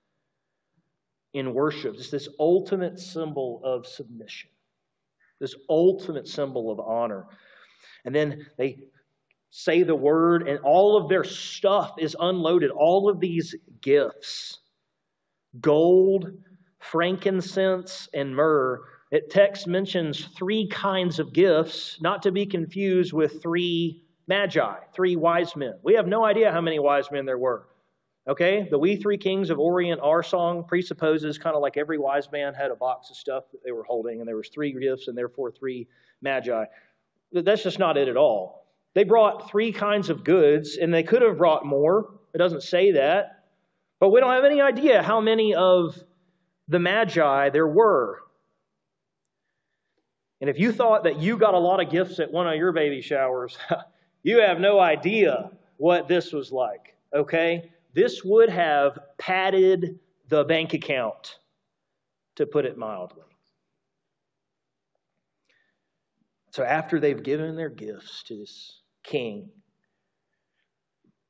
in 1.33 1.53
worship. 1.53 1.93
It's 1.95 2.09
this 2.09 2.27
ultimate 2.39 2.99
symbol 2.99 3.61
of 3.63 3.85
submission, 3.85 4.49
this 5.39 5.55
ultimate 5.69 6.27
symbol 6.27 6.71
of 6.71 6.79
honor. 6.79 7.25
And 8.05 8.13
then 8.13 8.45
they 8.57 8.77
say 9.49 9.83
the 9.83 9.95
word, 9.95 10.47
and 10.47 10.59
all 10.59 10.97
of 10.97 11.09
their 11.09 11.23
stuff 11.23 11.93
is 11.97 12.15
unloaded. 12.19 12.71
All 12.71 13.09
of 13.09 13.19
these 13.19 13.55
gifts 13.81 14.59
gold, 15.59 16.31
frankincense, 16.79 18.07
and 18.13 18.35
myrrh. 18.35 18.81
It 19.11 19.31
text 19.31 19.65
mentions 19.65 20.25
three 20.37 20.67
kinds 20.67 21.19
of 21.19 21.33
gifts, 21.33 21.99
not 22.01 22.21
to 22.23 22.31
be 22.31 22.45
confused 22.45 23.13
with 23.13 23.41
three 23.41 24.03
magi, 24.27 24.75
three 24.93 25.15
wise 25.15 25.55
men. 25.55 25.73
We 25.83 25.95
have 25.95 26.05
no 26.05 26.23
idea 26.23 26.51
how 26.51 26.61
many 26.61 26.77
wise 26.77 27.09
men 27.11 27.25
there 27.25 27.39
were. 27.39 27.67
Okay? 28.29 28.67
The 28.69 28.77
We 28.77 28.95
Three 28.95 29.17
Kings 29.17 29.49
of 29.49 29.59
Orient, 29.59 29.99
our 30.01 30.23
song 30.23 30.63
presupposes 30.63 31.37
kind 31.37 31.55
of 31.55 31.61
like 31.61 31.75
every 31.75 31.97
wise 31.97 32.31
man 32.31 32.53
had 32.53 32.71
a 32.71 32.75
box 32.75 33.09
of 33.09 33.17
stuff 33.17 33.45
that 33.51 33.63
they 33.63 33.71
were 33.71 33.83
holding, 33.83 34.19
and 34.19 34.27
there 34.27 34.37
was 34.37 34.49
three 34.49 34.71
gifts 34.71 35.07
and 35.07 35.17
therefore 35.17 35.51
three 35.51 35.87
magi. 36.21 36.65
That's 37.33 37.63
just 37.63 37.79
not 37.79 37.97
it 37.97 38.07
at 38.07 38.15
all. 38.15 38.67
They 38.93 39.03
brought 39.03 39.49
three 39.49 39.71
kinds 39.71 40.09
of 40.09 40.23
goods, 40.23 40.77
and 40.77 40.93
they 40.93 41.03
could 41.03 41.21
have 41.21 41.37
brought 41.37 41.65
more. 41.65 42.13
It 42.33 42.37
doesn't 42.37 42.63
say 42.63 42.91
that. 42.91 43.43
But 43.99 44.11
we 44.11 44.19
don't 44.19 44.31
have 44.31 44.45
any 44.45 44.61
idea 44.61 45.03
how 45.03 45.19
many 45.19 45.55
of 45.55 46.01
the 46.67 46.79
magi 46.79 47.49
there 47.49 47.67
were. 47.67 48.21
And 50.39 50.49
if 50.49 50.57
you 50.57 50.71
thought 50.71 51.03
that 51.03 51.19
you 51.19 51.37
got 51.37 51.53
a 51.53 51.59
lot 51.59 51.81
of 51.81 51.91
gifts 51.91 52.19
at 52.19 52.31
one 52.31 52.47
of 52.47 52.55
your 52.55 52.71
baby 52.71 53.01
showers, 53.01 53.57
You 54.23 54.39
have 54.41 54.59
no 54.59 54.79
idea 54.79 55.49
what 55.77 56.07
this 56.07 56.33
was 56.33 56.51
like, 56.51 56.95
okay? 57.13 57.71
This 57.93 58.23
would 58.23 58.49
have 58.49 58.99
padded 59.17 59.99
the 60.27 60.43
bank 60.43 60.73
account, 60.73 61.39
to 62.35 62.45
put 62.45 62.65
it 62.65 62.77
mildly. 62.77 63.23
So 66.51 66.63
after 66.63 66.99
they've 66.99 67.21
given 67.21 67.55
their 67.55 67.69
gifts 67.69 68.23
to 68.23 68.37
this 68.37 68.81
king, 69.03 69.49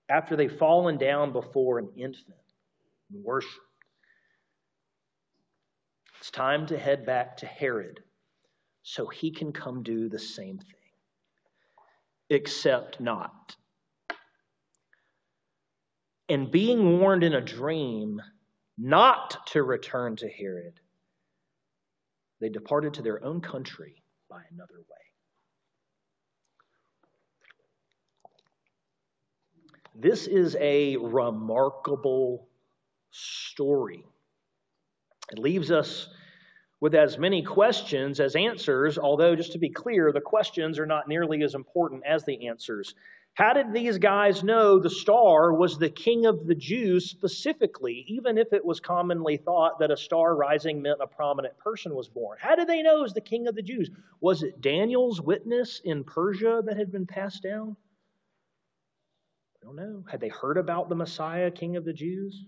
after 0.07 0.35
they've 0.35 0.55
fallen 0.55 0.97
down 0.97 1.31
before 1.31 1.79
an 1.79 1.89
infant 1.95 2.37
and 3.11 3.23
worship, 3.23 3.61
it's 6.19 6.29
time 6.29 6.67
to 6.67 6.77
head 6.77 7.05
back 7.05 7.37
to 7.37 7.45
Herod 7.45 8.03
so 8.83 9.07
he 9.07 9.31
can 9.31 9.51
come 9.51 9.81
do 9.81 10.09
the 10.09 10.19
same 10.19 10.57
thing 10.57 10.75
except 12.29 12.99
not 12.99 13.55
and 16.29 16.51
being 16.51 16.99
warned 16.99 17.23
in 17.23 17.33
a 17.33 17.41
dream 17.41 18.21
not 18.77 19.47
to 19.47 19.63
return 19.63 20.15
to 20.17 20.29
Herod, 20.29 20.79
they 22.39 22.49
departed 22.49 22.93
to 22.95 23.01
their 23.01 23.23
own 23.23 23.41
country 23.41 24.03
by 24.29 24.41
another 24.51 24.77
way. 24.77 24.83
This 29.95 30.27
is 30.27 30.55
a 30.61 30.95
remarkable 30.97 32.47
story. 33.11 34.05
It 35.31 35.39
leaves 35.39 35.71
us 35.71 36.07
with 36.79 36.95
as 36.95 37.17
many 37.17 37.43
questions 37.43 38.21
as 38.21 38.35
answers, 38.35 38.97
although, 38.97 39.35
just 39.35 39.51
to 39.51 39.57
be 39.57 39.69
clear, 39.69 40.13
the 40.13 40.21
questions 40.21 40.79
are 40.79 40.85
not 40.85 41.09
nearly 41.09 41.43
as 41.43 41.53
important 41.53 42.03
as 42.05 42.23
the 42.23 42.47
answers. 42.47 42.95
How 43.33 43.53
did 43.53 43.71
these 43.71 43.97
guys 43.97 44.43
know 44.43 44.79
the 44.79 44.89
star 44.89 45.53
was 45.53 45.77
the 45.77 45.89
king 45.89 46.25
of 46.25 46.45
the 46.45 46.55
Jews 46.55 47.09
specifically, 47.09 48.03
even 48.07 48.37
if 48.37 48.51
it 48.51 48.65
was 48.65 48.81
commonly 48.81 49.37
thought 49.37 49.79
that 49.79 49.91
a 49.91 49.97
star 49.97 50.35
rising 50.35 50.81
meant 50.81 50.99
a 51.01 51.07
prominent 51.07 51.57
person 51.57 51.95
was 51.95 52.09
born? 52.09 52.37
How 52.41 52.55
did 52.55 52.67
they 52.67 52.81
know 52.81 52.99
it 52.99 53.03
was 53.03 53.13
the 53.13 53.21
king 53.21 53.47
of 53.47 53.55
the 53.55 53.61
Jews? 53.61 53.89
Was 54.19 54.43
it 54.43 54.59
Daniel's 54.59 55.21
witness 55.21 55.79
in 55.85 56.03
Persia 56.03 56.61
that 56.65 56.75
had 56.75 56.91
been 56.91 57.07
passed 57.07 57.41
down? 57.41 57.77
I 59.61 59.65
don't 59.65 59.75
know. 59.77 60.03
Had 60.09 60.19
they 60.19 60.29
heard 60.29 60.57
about 60.57 60.89
the 60.89 60.95
Messiah, 60.95 61.49
king 61.51 61.77
of 61.77 61.85
the 61.85 61.93
Jews? 61.93 62.45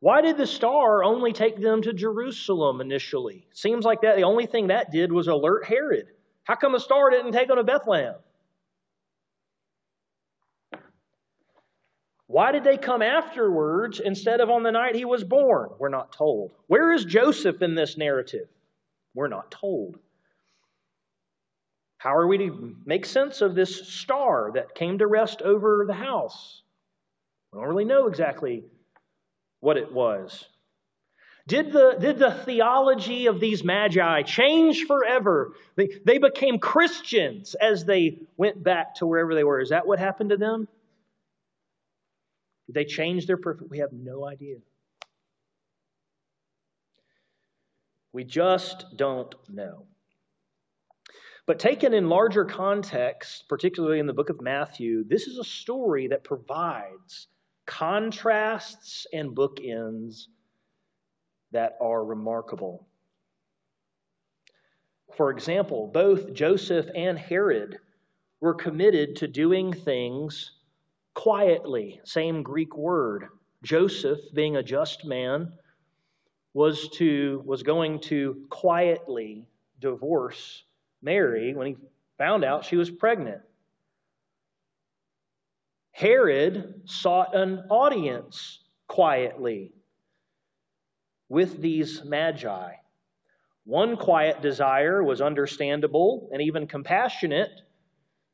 Why 0.00 0.20
did 0.20 0.36
the 0.36 0.46
star 0.46 1.02
only 1.02 1.32
take 1.32 1.60
them 1.60 1.82
to 1.82 1.92
Jerusalem 1.92 2.80
initially? 2.80 3.48
Seems 3.52 3.84
like 3.84 4.02
that 4.02 4.16
the 4.16 4.22
only 4.22 4.46
thing 4.46 4.68
that 4.68 4.92
did 4.92 5.10
was 5.10 5.26
alert 5.26 5.64
Herod. 5.64 6.06
How 6.44 6.54
come 6.54 6.72
the 6.72 6.78
star 6.78 7.10
didn't 7.10 7.32
take 7.32 7.48
them 7.48 7.56
to 7.56 7.64
Bethlehem? 7.64 8.14
Why 12.36 12.52
did 12.52 12.64
they 12.64 12.76
come 12.76 13.00
afterwards 13.00 13.98
instead 13.98 14.42
of 14.42 14.50
on 14.50 14.62
the 14.62 14.70
night 14.70 14.94
he 14.94 15.06
was 15.06 15.24
born? 15.24 15.70
We're 15.78 15.88
not 15.88 16.12
told. 16.12 16.52
Where 16.66 16.92
is 16.92 17.02
Joseph 17.02 17.62
in 17.62 17.74
this 17.74 17.96
narrative? 17.96 18.46
We're 19.14 19.28
not 19.28 19.50
told. 19.50 19.98
How 21.96 22.14
are 22.14 22.26
we 22.26 22.36
to 22.36 22.76
make 22.84 23.06
sense 23.06 23.40
of 23.40 23.54
this 23.54 23.88
star 23.88 24.50
that 24.52 24.74
came 24.74 24.98
to 24.98 25.06
rest 25.06 25.40
over 25.40 25.86
the 25.86 25.94
house? 25.94 26.60
We 27.54 27.58
don't 27.58 27.68
really 27.70 27.86
know 27.86 28.06
exactly 28.06 28.64
what 29.60 29.78
it 29.78 29.90
was. 29.90 30.44
Did 31.48 31.72
the, 31.72 31.96
did 31.98 32.18
the 32.18 32.32
theology 32.32 33.28
of 33.28 33.40
these 33.40 33.64
magi 33.64 34.20
change 34.24 34.84
forever? 34.84 35.54
They, 35.76 35.88
they 36.04 36.18
became 36.18 36.58
Christians 36.58 37.54
as 37.54 37.86
they 37.86 38.18
went 38.36 38.62
back 38.62 38.96
to 38.96 39.06
wherever 39.06 39.34
they 39.34 39.44
were. 39.44 39.62
Is 39.62 39.70
that 39.70 39.86
what 39.86 39.98
happened 39.98 40.28
to 40.28 40.36
them? 40.36 40.68
Did 42.66 42.74
they 42.74 42.84
change 42.84 43.26
their 43.26 43.36
perfect? 43.36 43.70
We 43.70 43.78
have 43.78 43.92
no 43.92 44.26
idea. 44.26 44.56
We 48.12 48.24
just 48.24 48.96
don't 48.96 49.34
know. 49.48 49.86
But 51.46 51.60
taken 51.60 51.94
in 51.94 52.08
larger 52.08 52.44
context, 52.44 53.48
particularly 53.48 54.00
in 54.00 54.06
the 54.06 54.12
book 54.12 54.30
of 54.30 54.40
Matthew, 54.40 55.04
this 55.04 55.28
is 55.28 55.38
a 55.38 55.44
story 55.44 56.08
that 56.08 56.24
provides 56.24 57.28
contrasts 57.66 59.06
and 59.12 59.36
bookends 59.36 60.26
that 61.52 61.76
are 61.80 62.04
remarkable. 62.04 62.86
For 65.16 65.30
example, 65.30 65.86
both 65.86 66.32
Joseph 66.32 66.86
and 66.94 67.18
Herod 67.18 67.78
were 68.40 68.54
committed 68.54 69.16
to 69.16 69.28
doing 69.28 69.72
things 69.72 70.52
quietly. 71.16 72.00
Same 72.04 72.44
Greek 72.44 72.76
word. 72.76 73.26
Joseph, 73.64 74.20
being 74.34 74.56
a 74.56 74.62
just 74.62 75.04
man, 75.04 75.52
was 76.54 76.88
to 76.90 77.42
was 77.44 77.64
going 77.64 78.00
to 78.00 78.46
quietly 78.50 79.48
divorce 79.80 80.62
Mary 81.02 81.54
when 81.54 81.66
he 81.66 81.76
found 82.18 82.44
out 82.44 82.64
she 82.64 82.76
was 82.76 82.90
pregnant. 82.90 83.40
Herod 85.90 86.82
sought 86.84 87.34
an 87.34 87.64
audience 87.70 88.60
quietly 88.86 89.72
with 91.28 91.60
these 91.60 92.04
magi. 92.04 92.72
One 93.64 93.96
quiet 93.96 94.42
desire 94.42 95.02
was 95.02 95.20
understandable 95.22 96.28
and 96.32 96.42
even 96.42 96.66
compassionate, 96.66 97.62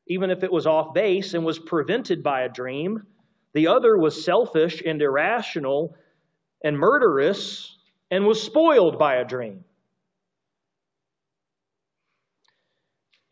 even 0.07 0.29
if 0.29 0.43
it 0.43 0.51
was 0.51 0.67
off 0.67 0.93
base 0.93 1.33
and 1.33 1.45
was 1.45 1.59
prevented 1.59 2.23
by 2.23 2.41
a 2.41 2.49
dream. 2.49 3.05
The 3.53 3.67
other 3.67 3.97
was 3.97 4.23
selfish 4.23 4.81
and 4.85 5.01
irrational 5.01 5.95
and 6.63 6.77
murderous 6.77 7.77
and 8.09 8.25
was 8.25 8.41
spoiled 8.41 8.99
by 8.99 9.15
a 9.15 9.25
dream. 9.25 9.63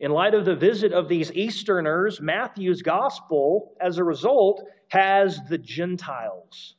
In 0.00 0.10
light 0.10 0.34
of 0.34 0.44
the 0.44 0.56
visit 0.56 0.92
of 0.92 1.08
these 1.08 1.30
Easterners, 1.32 2.20
Matthew's 2.20 2.82
gospel, 2.82 3.76
as 3.80 3.98
a 3.98 4.04
result, 4.04 4.64
has 4.88 5.40
the 5.48 5.58
Gentiles, 5.58 6.74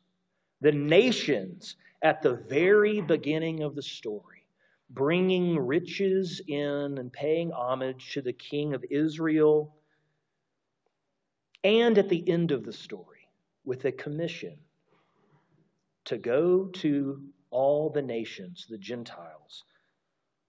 the 0.60 0.74
nations, 0.74 1.78
at 2.04 2.22
the 2.22 2.36
very 2.50 3.00
beginning 3.00 3.64
of 3.64 3.76
the 3.76 3.82
story, 3.82 4.46
bringing 4.90 5.58
riches 5.58 6.42
in 6.46 6.98
and 6.98 7.14
paying 7.14 7.52
homage 7.52 8.12
to 8.12 8.22
the 8.22 8.34
King 8.34 8.74
of 8.74 8.84
Israel. 8.92 9.74
And 11.64 11.98
at 11.98 12.10
the 12.10 12.28
end 12.30 12.52
of 12.52 12.66
the 12.66 12.74
story, 12.74 13.30
with 13.66 13.86
a 13.86 13.92
commission 13.92 14.58
to 16.06 16.18
go 16.18 16.66
to 16.66 17.22
all 17.50 17.90
the 17.90 18.02
nations, 18.02 18.66
the 18.70 18.78
Gentiles, 18.78 19.64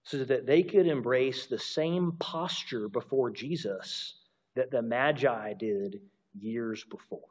so 0.03 0.23
that 0.23 0.45
they 0.45 0.63
could 0.63 0.87
embrace 0.87 1.45
the 1.45 1.57
same 1.57 2.13
posture 2.19 2.89
before 2.89 3.31
Jesus 3.31 4.15
that 4.55 4.71
the 4.71 4.81
Magi 4.81 5.53
did 5.53 6.01
years 6.37 6.83
before. 6.83 7.21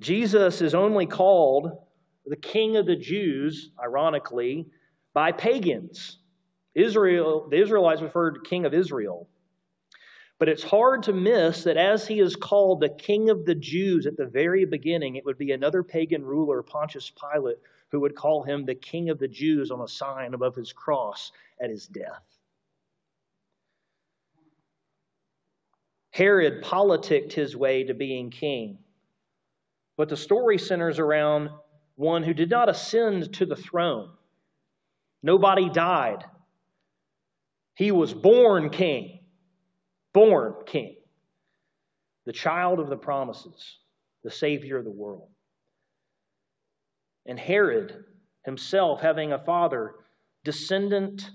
Jesus 0.00 0.60
is 0.60 0.74
only 0.74 1.06
called 1.06 1.70
the 2.26 2.36
King 2.36 2.76
of 2.76 2.86
the 2.86 2.96
Jews, 2.96 3.70
ironically, 3.82 4.66
by 5.14 5.32
pagans. 5.32 6.18
Israel, 6.74 7.48
the 7.48 7.60
Israelites 7.60 8.02
referred 8.02 8.34
to 8.34 8.40
King 8.48 8.64
of 8.64 8.74
Israel. 8.74 9.28
But 10.42 10.48
it's 10.48 10.64
hard 10.64 11.04
to 11.04 11.12
miss 11.12 11.62
that 11.62 11.76
as 11.76 12.04
he 12.04 12.18
is 12.18 12.34
called 12.34 12.80
the 12.80 12.88
King 12.88 13.30
of 13.30 13.44
the 13.44 13.54
Jews 13.54 14.08
at 14.08 14.16
the 14.16 14.26
very 14.26 14.64
beginning, 14.64 15.14
it 15.14 15.24
would 15.24 15.38
be 15.38 15.52
another 15.52 15.84
pagan 15.84 16.24
ruler, 16.24 16.64
Pontius 16.64 17.12
Pilate, 17.12 17.58
who 17.92 18.00
would 18.00 18.16
call 18.16 18.42
him 18.42 18.64
the 18.64 18.74
King 18.74 19.08
of 19.10 19.20
the 19.20 19.28
Jews 19.28 19.70
on 19.70 19.80
a 19.80 19.86
sign 19.86 20.34
above 20.34 20.56
his 20.56 20.72
cross 20.72 21.30
at 21.60 21.70
his 21.70 21.86
death. 21.86 22.24
Herod 26.10 26.64
politicked 26.64 27.32
his 27.32 27.56
way 27.56 27.84
to 27.84 27.94
being 27.94 28.28
king, 28.28 28.78
but 29.96 30.08
the 30.08 30.16
story 30.16 30.58
centers 30.58 30.98
around 30.98 31.50
one 31.94 32.24
who 32.24 32.34
did 32.34 32.50
not 32.50 32.68
ascend 32.68 33.32
to 33.34 33.46
the 33.46 33.54
throne. 33.54 34.10
Nobody 35.22 35.70
died. 35.70 36.24
He 37.76 37.92
was 37.92 38.12
born 38.12 38.70
king, 38.70 39.20
born 40.12 40.54
king, 40.66 40.96
the 42.24 42.32
child 42.32 42.80
of 42.80 42.88
the 42.88 42.96
promises, 42.96 43.78
the 44.22 44.30
Savior 44.30 44.78
of 44.78 44.84
the 44.84 44.90
world. 44.90 45.28
And 47.26 47.38
Herod 47.38 48.04
himself, 48.44 49.00
having 49.00 49.32
a 49.32 49.44
father 49.44 49.94
descendant, 50.44 51.30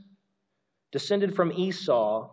descended 0.92 1.36
from 1.36 1.52
Esau, 1.52 2.30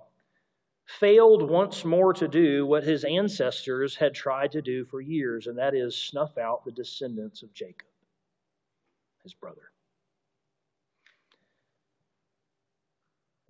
failed 0.87 1.49
once 1.49 1.85
more 1.85 2.13
to 2.13 2.29
do 2.29 2.67
what 2.67 2.85
his 2.85 3.05
ancestors 3.05 3.97
had 3.97 4.15
tried 4.15 4.53
to 4.53 4.63
do 4.63 4.85
for 4.85 5.01
years, 5.01 5.47
and 5.47 5.59
that 5.59 5.75
is 5.75 5.97
snuff 5.97 6.37
out 6.37 6.65
the 6.65 6.73
descendants 6.73 7.43
of 7.43 7.55
Jacob, 7.55 7.89
his 9.23 9.35
brother. 9.35 9.71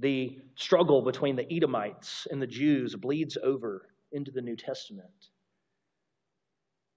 The 0.05 0.39
struggle 0.55 1.01
between 1.01 1.35
the 1.35 1.51
Edomites 1.51 2.27
and 2.31 2.43
the 2.43 2.47
Jews 2.47 2.95
bleeds 2.95 3.39
over 3.43 3.89
into 4.13 4.31
the 4.31 4.43
New 4.43 4.55
Testament, 4.55 5.09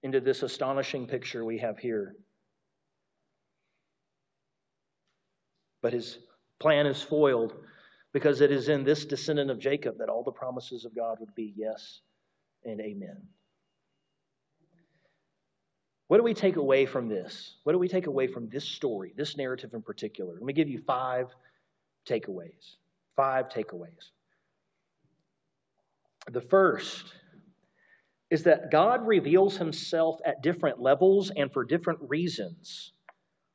into 0.02 0.20
this 0.20 0.42
astonishing 0.42 1.06
picture 1.06 1.42
we 1.42 1.56
have 1.56 1.78
here. 1.78 2.16
But 5.80 5.94
his 5.94 6.18
plan 6.58 6.84
is 6.84 7.00
foiled 7.00 7.54
because 8.12 8.42
it 8.42 8.50
is 8.52 8.68
in 8.68 8.84
this 8.84 9.06
descendant 9.06 9.50
of 9.50 9.58
Jacob 9.58 9.96
that 10.00 10.10
all 10.10 10.22
the 10.22 10.30
promises 10.30 10.84
of 10.84 10.94
God 10.94 11.16
would 11.18 11.34
be 11.34 11.54
yes 11.56 12.02
and 12.66 12.78
amen. 12.78 13.22
What 16.08 16.18
do 16.18 16.24
we 16.24 16.34
take 16.34 16.56
away 16.56 16.84
from 16.84 17.08
this? 17.08 17.56
What 17.64 17.72
do 17.72 17.78
we 17.78 17.88
take 17.88 18.06
away 18.06 18.26
from 18.26 18.50
this 18.50 18.66
story, 18.66 19.14
this 19.16 19.34
narrative 19.34 19.72
in 19.72 19.80
particular? 19.80 20.34
Let 20.34 20.42
me 20.42 20.52
give 20.52 20.68
you 20.68 20.82
five 20.86 21.28
takeaways. 22.06 22.76
Five 23.18 23.48
takeaways. 23.48 24.12
The 26.30 26.40
first 26.40 27.04
is 28.30 28.44
that 28.44 28.70
God 28.70 29.04
reveals 29.08 29.56
himself 29.56 30.20
at 30.24 30.40
different 30.40 30.80
levels 30.80 31.32
and 31.34 31.52
for 31.52 31.64
different 31.64 31.98
reasons 32.02 32.92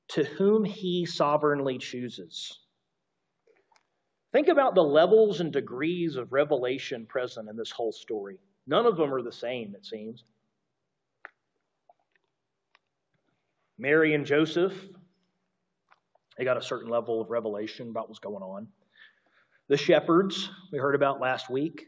to 0.10 0.26
whom 0.26 0.66
he 0.66 1.06
sovereignly 1.06 1.78
chooses. 1.78 2.60
Think 4.34 4.50
about 4.50 4.76
the 4.76 4.84
levels 4.84 5.40
and 5.40 5.54
degrees 5.54 6.18
of 6.18 6.34
revelation 6.34 7.06
present 7.06 7.48
in 7.48 7.56
this 7.56 7.72
whole 7.72 7.94
story. 7.94 8.40
None 8.68 8.86
of 8.86 8.98
them 8.98 9.14
are 9.14 9.22
the 9.22 9.32
same, 9.32 9.76
it 9.76 9.86
seems. 9.86 10.26
Mary 13.78 14.14
and 14.14 14.26
Joseph, 14.26 14.74
they 16.38 16.44
got 16.44 16.58
a 16.58 16.62
certain 16.62 16.90
level 16.90 17.22
of 17.22 17.30
revelation 17.30 17.90
about 17.90 18.10
what's 18.10 18.20
going 18.20 18.44
on. 18.44 18.68
The 19.74 19.78
shepherds, 19.78 20.52
we 20.72 20.78
heard 20.78 20.94
about 20.94 21.20
last 21.20 21.50
week. 21.50 21.88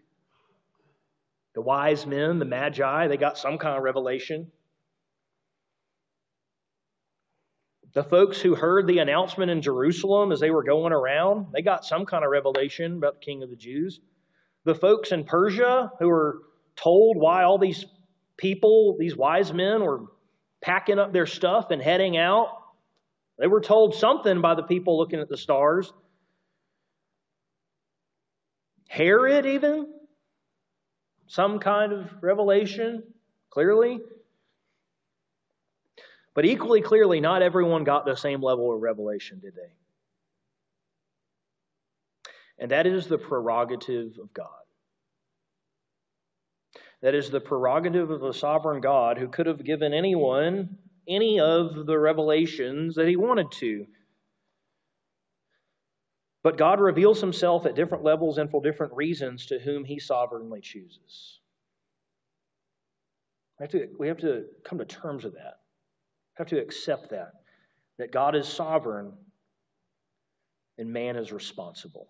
The 1.54 1.62
wise 1.62 2.08
men, 2.08 2.40
the 2.40 2.44
magi, 2.44 3.08
they 3.08 3.16
got 3.16 3.38
some 3.38 3.60
kind 3.60 3.78
of 3.78 3.84
revelation. 3.84 4.52
The 7.94 8.04
folks 8.04 8.42
who 8.42 8.56
heard 8.56 8.88
the 8.88 8.98
announcement 8.98 9.52
in 9.52 9.62
Jerusalem 9.62 10.32
as 10.32 10.40
they 10.40 10.50
were 10.50 10.64
going 10.64 10.94
around, 10.94 11.54
they 11.54 11.62
got 11.62 11.86
some 11.86 12.08
kind 12.08 12.26
of 12.26 12.32
revelation 12.32 12.98
about 12.98 13.20
the 13.20 13.24
King 13.24 13.44
of 13.44 13.52
the 13.52 13.56
Jews. 13.56 14.00
The 14.64 14.74
folks 14.74 15.12
in 15.12 15.24
Persia 15.24 15.92
who 16.00 16.08
were 16.08 16.40
told 16.76 17.18
why 17.18 17.44
all 17.44 17.60
these 17.60 17.86
people, 18.36 18.96
these 18.98 19.16
wise 19.16 19.54
men, 19.54 19.84
were 19.84 20.06
packing 20.60 20.98
up 20.98 21.14
their 21.14 21.28
stuff 21.28 21.70
and 21.70 21.84
heading 21.84 22.18
out, 22.18 22.48
they 23.38 23.46
were 23.46 23.62
told 23.62 23.94
something 23.94 24.42
by 24.42 24.56
the 24.56 24.64
people 24.64 24.98
looking 24.98 25.20
at 25.20 25.30
the 25.30 25.38
stars. 25.38 25.94
Herod, 28.96 29.46
even, 29.46 29.88
some 31.28 31.60
kind 31.60 31.92
of 31.92 32.10
revelation, 32.22 33.04
clearly. 33.50 34.00
But 36.34 36.46
equally 36.46 36.80
clearly, 36.80 37.20
not 37.20 37.42
everyone 37.42 37.84
got 37.84 38.06
the 38.06 38.16
same 38.16 38.42
level 38.42 38.74
of 38.74 38.82
revelation, 38.82 39.42
did 39.42 39.54
they? 39.54 39.74
And 42.58 42.72
that 42.72 42.88
is 42.88 43.08
the 43.08 43.18
prerogative 43.18 44.18
of 44.18 44.34
God. 44.34 44.48
That 47.02 47.16
is 47.16 47.30
the 47.30 47.42
prerogative 47.42 48.12
of 48.12 48.24
a 48.24 48.34
sovereign 48.34 48.80
God 48.80 49.18
who 49.18 49.28
could 49.28 49.48
have 49.48 49.66
given 49.66 49.94
anyone 49.94 50.78
any 51.06 51.42
of 51.42 51.86
the 51.86 52.00
revelations 52.00 52.96
that 52.96 53.10
he 53.10 53.18
wanted 53.18 53.52
to. 53.60 53.88
But 56.46 56.58
God 56.58 56.80
reveals 56.80 57.20
himself 57.20 57.66
at 57.66 57.74
different 57.74 58.04
levels 58.04 58.38
and 58.38 58.52
for 58.52 58.62
different 58.62 58.94
reasons 58.94 59.48
to 59.48 59.58
whom 59.58 59.84
he 59.84 59.98
sovereignly 59.98 60.62
chooses. 60.62 61.40
We 63.60 63.64
have 63.64 63.72
to, 63.72 63.88
we 63.98 64.08
have 64.10 64.20
to 64.20 64.44
come 64.64 64.78
to 64.78 64.86
terms 64.86 65.24
with 65.24 65.34
that 65.34 65.58
We 66.38 66.44
have 66.44 66.48
to 66.50 66.60
accept 66.60 67.10
that, 67.10 67.32
that 67.98 68.12
God 68.12 68.36
is 68.36 68.48
sovereign 68.48 69.14
and 70.78 70.94
man 70.94 71.16
is 71.16 71.32
responsible. 71.32 72.10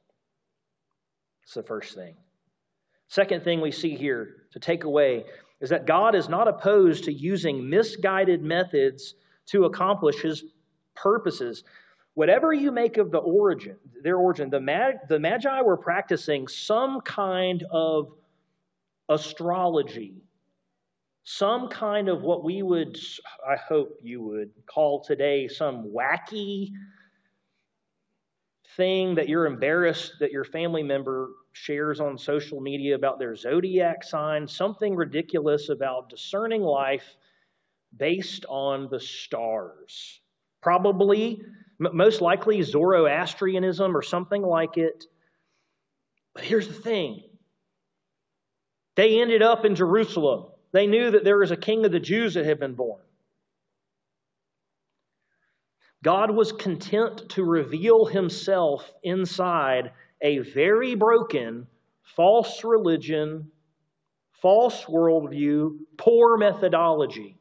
It's 1.44 1.54
the 1.54 1.64
first 1.64 1.96
thing. 1.96 2.16
Second 3.08 3.42
thing 3.46 3.62
we 3.62 3.72
see 3.72 3.96
here 3.96 4.48
to 4.52 4.60
take 4.60 4.84
away 4.84 5.24
is 5.62 5.70
that 5.70 5.88
God 5.88 6.14
is 6.14 6.28
not 6.28 6.50
opposed 6.50 7.06
to 7.06 7.14
using 7.14 7.70
misguided 7.70 8.44
methods 8.44 9.16
to 9.46 9.64
accomplish 9.64 10.20
his 10.20 10.44
purposes. 10.94 11.64
Whatever 12.16 12.54
you 12.54 12.72
make 12.72 12.98
of 12.98 13.12
the 13.12 13.20
origin, 13.20 13.78
their 14.02 14.18
origin, 14.18 14.50
the, 14.50 14.60
Mag, 14.60 14.96
the 15.08 15.20
Magi 15.20 15.62
were 15.62 15.78
practicing 15.78 16.48
some 16.48 17.02
kind 17.02 17.64
of 17.72 18.14
astrology 19.08 20.26
some 21.26 21.68
kind 21.70 22.08
of 22.08 22.22
what 22.22 22.44
we 22.44 22.62
would, 22.62 22.98
I 23.46 23.56
hope 23.56 23.98
you 24.04 24.22
would 24.22 24.52
call 24.68 25.04
today 25.04 25.48
some 25.48 25.92
wacky 25.92 26.70
thing 28.78 29.16
that 29.16 29.28
you're 29.28 29.48
embarrassed 29.48 30.14
that 30.20 30.32
your 30.32 30.44
family 30.44 30.84
member 30.84 31.32
shares 31.54 32.00
on 32.00 32.20
social 32.20 32.62
media 32.62 32.94
about 32.94 33.18
their 33.18 33.36
zodiac 33.36 34.04
sign, 34.04 34.48
something 34.48 34.96
ridiculous 34.96 35.70
about 35.70 36.10
discerning 36.10 36.62
life 36.62 37.18
based 37.98 38.46
on 38.48 38.88
the 38.92 39.00
stars. 39.00 40.22
Probably, 40.66 41.44
most 41.78 42.22
likely, 42.22 42.64
Zoroastrianism 42.64 43.96
or 43.96 44.02
something 44.02 44.42
like 44.42 44.78
it. 44.78 45.06
But 46.34 46.44
here's 46.44 46.68
the 46.68 46.74
thing 46.74 47.22
they 48.96 49.22
ended 49.22 49.44
up 49.44 49.64
in 49.64 49.76
Jerusalem. 49.76 50.48
They 50.72 50.88
knew 50.88 51.12
that 51.12 51.24
there 51.24 51.38
was 51.38 51.52
a 51.52 51.56
king 51.56 51.86
of 51.86 51.92
the 51.92 52.00
Jews 52.00 52.34
that 52.34 52.48
had 52.48 52.60
been 52.60 52.74
born. 52.74 53.00
God 56.04 56.32
was 56.32 56.52
content 56.52 57.30
to 57.30 57.44
reveal 57.44 58.06
himself 58.06 58.92
inside 59.04 59.92
a 60.24 60.40
very 60.40 60.96
broken, 60.96 61.68
false 62.16 62.64
religion, 62.64 63.52
false 64.42 64.86
worldview, 64.86 65.78
poor 65.96 66.38
methodology. 66.38 67.38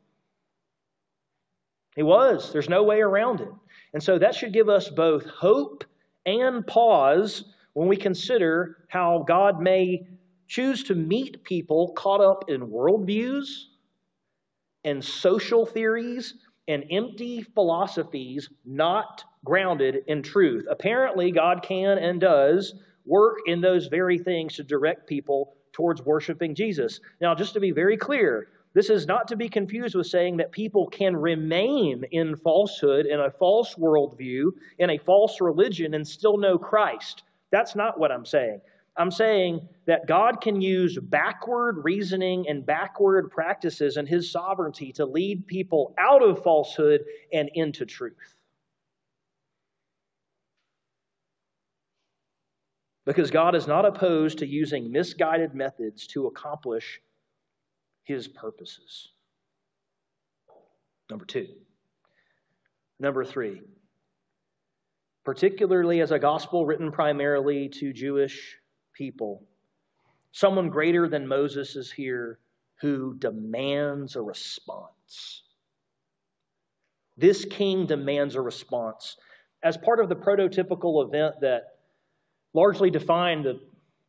He 1.97 2.03
was. 2.03 2.53
There's 2.53 2.69
no 2.69 2.83
way 2.83 3.01
around 3.01 3.41
it. 3.41 3.49
And 3.93 4.03
so 4.03 4.19
that 4.19 4.35
should 4.35 4.53
give 4.53 4.69
us 4.69 4.89
both 4.89 5.25
hope 5.27 5.85
and 6.27 6.67
pause 6.67 7.45
when 7.75 7.89
we 7.89 7.97
consider 7.97 8.79
how 8.89 9.25
God 9.27 9.61
may 9.61 10.07
choose 10.49 10.85
to 10.85 10.95
meet 10.95 11.45
people 11.45 11.93
caught 11.93 12.21
up 12.21 12.49
in 12.49 12.69
worldviews 12.69 13.47
and 14.85 15.05
social 15.05 15.65
theories 15.65 16.35
and 16.69 16.85
empty 16.91 17.43
philosophies 17.43 18.49
not 18.65 19.25
grounded 19.45 20.03
in 20.07 20.23
truth. 20.23 20.65
Apparently, 20.71 21.31
God 21.31 21.63
can 21.63 21.99
and 21.99 22.21
does 22.21 22.75
work 23.05 23.39
in 23.47 23.61
those 23.61 23.87
very 23.87 24.19
things 24.19 24.57
to 24.57 24.63
direct 24.63 25.07
people 25.07 25.57
towards 25.73 26.03
worshiping 26.03 26.55
Jesus. 26.55 27.01
Now, 27.21 27.35
just 27.35 27.53
to 27.55 27.61
be 27.61 27.71
very 27.71 27.97
clear, 27.97 28.49
this 28.75 28.91
is 28.91 29.07
not 29.07 29.29
to 29.29 29.37
be 29.37 29.49
confused 29.49 29.95
with 29.95 30.09
saying 30.09 30.39
that 30.39 30.51
people 30.51 30.89
can 30.89 31.17
remain 31.17 32.05
in 32.11 32.35
falsehood, 32.37 33.07
in 33.07 33.21
a 33.21 33.31
false 33.31 33.77
worldview, 33.77 34.51
in 34.79 34.91
a 34.91 34.99
false 34.99 35.41
religion, 35.41 35.95
and 35.95 36.07
still 36.07 36.37
know 36.37 36.59
Christ. 36.59 37.23
That's 37.53 37.77
not 37.77 37.99
what 37.99 38.11
I'm 38.11 38.27
saying. 38.27 38.61
I'm 38.97 39.13
saying 39.13 39.69
that 39.87 40.07
God 40.07 40.41
can 40.41 40.61
use 40.61 40.99
backward 40.99 41.85
reasoning 41.85 42.47
and 42.49 42.67
backward 42.67 43.31
practices 43.31 43.97
and 43.97 44.09
his 44.09 44.31
sovereignty 44.31 44.93
to 44.95 45.07
lead 45.07 45.47
people 45.47 45.95
out 45.99 46.23
of 46.23 46.43
falsehood 46.43 47.05
and 47.33 47.51
into 47.55 47.87
truth. 47.87 48.35
Because 53.05 53.31
God 53.31 53.55
is 53.55 53.67
not 53.67 53.85
opposed 53.85 54.39
to 54.39 54.47
using 54.47 54.91
misguided 54.91 55.55
methods 55.55 56.07
to 56.09 56.27
accomplish 56.27 57.01
his 58.05 58.29
purposes. 58.29 59.09
Number 61.11 61.25
two. 61.25 61.49
Number 63.01 63.25
three. 63.25 63.63
Particularly 65.25 66.01
as 66.01 66.11
a 66.11 66.19
gospel 66.19 66.67
written 66.67 66.93
primarily 66.93 67.69
to 67.69 67.93
Jewish 67.93 68.59
people. 68.93 69.43
Someone 70.33 70.69
greater 70.69 71.09
than 71.09 71.27
Moses 71.27 71.77
is 71.77 71.91
here 71.91 72.39
who 72.81 73.15
demands 73.19 74.17
a 74.17 74.23
response. 74.23 75.43
This 77.17 77.45
king 77.45 77.87
demands 77.87 78.35
a 78.35 78.41
response. 78.41 79.17
As 79.63 79.77
part 79.77 80.01
of 80.01 80.09
the 80.09 80.17
prototypical 80.17 81.07
event 81.07 81.37
that 81.41 81.79
largely 82.53 82.91
defined 82.91 83.45
the 83.45 83.61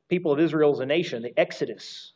people 0.09 0.31
of 0.31 0.39
Israel 0.39 0.71
as 0.71 0.79
a 0.79 0.85
nation, 0.85 1.21
the 1.23 1.37
Exodus, 1.39 2.11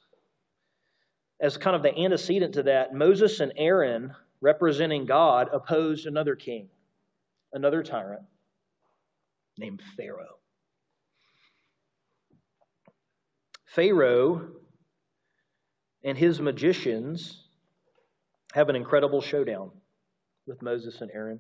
as 1.41 1.58
kind 1.58 1.75
of 1.75 1.84
the 1.84 1.97
antecedent 1.97 2.54
to 2.56 2.63
that, 2.63 2.93
Moses 2.93 3.39
and 3.39 3.54
Aaron, 3.56 4.13
representing 4.41 5.06
God, 5.06 5.49
opposed 5.54 6.06
another 6.06 6.36
king, 6.36 6.69
another 7.54 7.84
tyrant 7.84 8.23
named 9.58 9.82
Pharaoh. 9.95 10.38
Pharaoh 13.65 14.47
and 16.04 16.17
his 16.17 16.39
magicians 16.39 17.43
have 18.54 18.69
an 18.69 18.75
incredible 18.75 19.21
showdown 19.21 19.71
with 20.47 20.62
Moses 20.62 21.02
and 21.02 21.12
Aaron. 21.13 21.39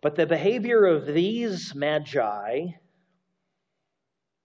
But 0.00 0.16
the 0.16 0.26
behavior 0.26 0.86
of 0.86 1.06
these 1.06 1.74
magi, 1.74 2.68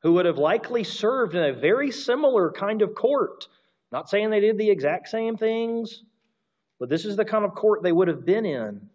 who 0.01 0.13
would 0.13 0.25
have 0.25 0.37
likely 0.37 0.83
served 0.83 1.35
in 1.35 1.43
a 1.43 1.53
very 1.53 1.91
similar 1.91 2.51
kind 2.51 2.81
of 2.81 2.93
court, 2.93 3.47
not 3.95 4.10
saying 4.10 4.29
they 4.29 4.41
did 4.41 4.58
the 4.58 4.69
exact 4.69 5.08
same 5.08 5.38
things, 5.38 6.03
but 6.81 6.89
this 6.89 7.05
is 7.05 7.15
the 7.15 7.23
kind 7.23 7.45
of 7.45 7.55
court 7.55 7.81
they 7.81 7.93
would 7.93 8.10
have 8.10 8.25
been 8.25 8.45
in. 8.45 8.89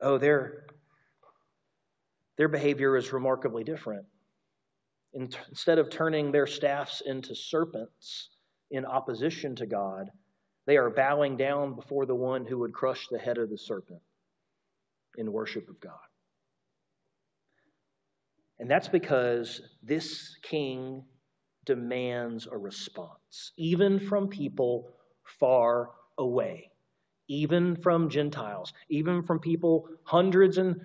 Oh, 0.00 0.16
their, 0.16 0.64
their 2.38 2.48
behavior 2.48 2.96
is 2.96 3.12
remarkably 3.12 3.64
different 3.64 4.06
instead 5.12 5.78
of 5.78 5.90
turning 5.90 6.32
their 6.32 6.46
staffs 6.46 7.02
into 7.04 7.34
serpents 7.34 8.30
in 8.70 8.86
opposition 8.86 9.56
to 9.56 9.66
God, 9.66 10.08
they 10.64 10.78
are 10.78 10.88
bowing 10.88 11.36
down 11.36 11.74
before 11.74 12.06
the 12.06 12.14
one 12.14 12.46
who 12.46 12.60
would 12.60 12.72
crush 12.72 13.08
the 13.08 13.18
head 13.18 13.36
of 13.36 13.50
the 13.50 13.58
serpent 13.58 14.00
in 15.18 15.30
worship 15.30 15.68
of 15.68 15.78
God. 15.80 15.92
And 18.58 18.70
that's 18.70 18.88
because 18.88 19.60
this 19.82 20.34
king 20.40 21.04
demands 21.64 22.46
a 22.50 22.56
response, 22.56 23.52
even 23.56 23.98
from 24.00 24.28
people 24.28 24.90
far 25.22 25.90
away, 26.18 26.70
even 27.28 27.76
from 27.76 28.08
Gentiles, 28.08 28.72
even 28.88 29.22
from 29.22 29.38
people 29.38 29.88
hundreds 30.04 30.58
and 30.58 30.80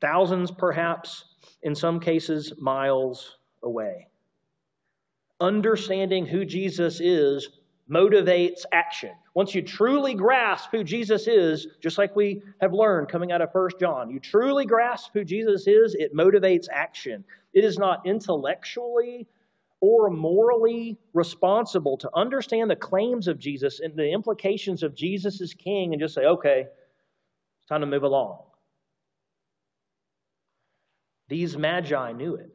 thousands, 0.00 0.50
perhaps, 0.50 1.24
in 1.62 1.74
some 1.74 2.00
cases, 2.00 2.52
miles 2.58 3.38
away. 3.62 4.08
Understanding 5.40 6.26
who 6.26 6.44
Jesus 6.44 7.00
is 7.00 7.48
motivates 7.90 8.64
action. 8.72 9.12
Once 9.34 9.54
you 9.54 9.62
truly 9.62 10.14
grasp 10.14 10.70
who 10.72 10.82
Jesus 10.82 11.28
is, 11.28 11.68
just 11.80 11.98
like 11.98 12.16
we 12.16 12.42
have 12.60 12.72
learned 12.72 13.08
coming 13.08 13.30
out 13.30 13.42
of 13.42 13.52
First 13.52 13.78
John, 13.78 14.10
you 14.10 14.18
truly 14.18 14.66
grasp 14.66 15.10
who 15.12 15.24
Jesus 15.24 15.66
is, 15.68 15.94
it 15.94 16.14
motivates 16.14 16.66
action. 16.72 17.24
It 17.52 17.64
is 17.64 17.78
not 17.78 18.04
intellectually 18.06 19.28
or 19.80 20.10
morally 20.10 20.98
responsible 21.12 21.98
to 21.98 22.10
understand 22.14 22.70
the 22.70 22.76
claims 22.76 23.28
of 23.28 23.38
Jesus 23.38 23.80
and 23.80 23.94
the 23.96 24.10
implications 24.10 24.82
of 24.82 24.94
Jesus 24.94 25.40
as 25.40 25.52
king 25.52 25.92
and 25.92 26.00
just 26.00 26.14
say, 26.14 26.24
okay, 26.24 26.60
it's 26.60 27.68
time 27.68 27.82
to 27.82 27.86
move 27.86 28.02
along. 28.02 28.38
These 31.28 31.56
magi 31.56 32.12
knew 32.12 32.36
it. 32.36 32.50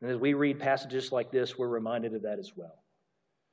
And 0.00 0.10
as 0.10 0.16
we 0.16 0.34
read 0.34 0.58
passages 0.58 1.12
like 1.12 1.30
this, 1.30 1.56
we're 1.56 1.68
reminded 1.68 2.14
of 2.14 2.22
that 2.22 2.38
as 2.38 2.52
well. 2.56 2.82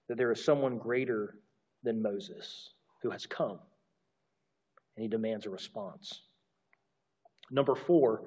That 0.07 0.17
there 0.17 0.31
is 0.31 0.43
someone 0.43 0.79
greater 0.79 1.35
than 1.83 2.01
Moses 2.01 2.73
who 3.03 3.11
has 3.11 3.27
come, 3.27 3.59
and 4.95 5.03
he 5.03 5.07
demands 5.07 5.45
a 5.45 5.49
response. 5.49 6.23
Number 7.51 7.75
four 7.75 8.23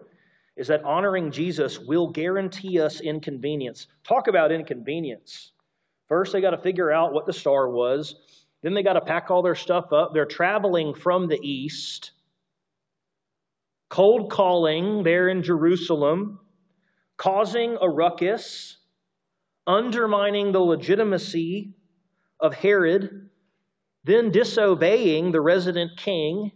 is 0.56 0.68
that 0.68 0.84
honoring 0.84 1.30
Jesus 1.30 1.78
will 1.78 2.08
guarantee 2.08 2.80
us 2.80 3.00
inconvenience. 3.00 3.86
Talk 4.04 4.28
about 4.28 4.52
inconvenience. 4.52 5.52
First, 6.08 6.32
they 6.32 6.40
got 6.40 6.50
to 6.50 6.58
figure 6.58 6.92
out 6.92 7.12
what 7.12 7.26
the 7.26 7.32
star 7.32 7.70
was. 7.70 8.14
Then 8.62 8.74
they 8.74 8.82
got 8.82 8.92
to 8.94 9.00
pack 9.00 9.30
all 9.30 9.42
their 9.42 9.54
stuff 9.54 9.92
up. 9.92 10.12
They're 10.12 10.26
traveling 10.26 10.94
from 10.94 11.26
the 11.28 11.40
east 11.42 12.12
cold 13.92 14.30
calling 14.30 15.02
there 15.02 15.28
in 15.28 15.42
Jerusalem, 15.42 16.40
causing 17.18 17.76
a 17.78 17.86
ruckus, 17.86 18.78
undermining 19.66 20.50
the 20.50 20.60
legitimacy 20.60 21.74
of 22.40 22.54
Herod, 22.54 23.28
then 24.04 24.30
disobeying 24.30 25.30
the 25.30 25.42
resident 25.42 25.98
king, 25.98 26.52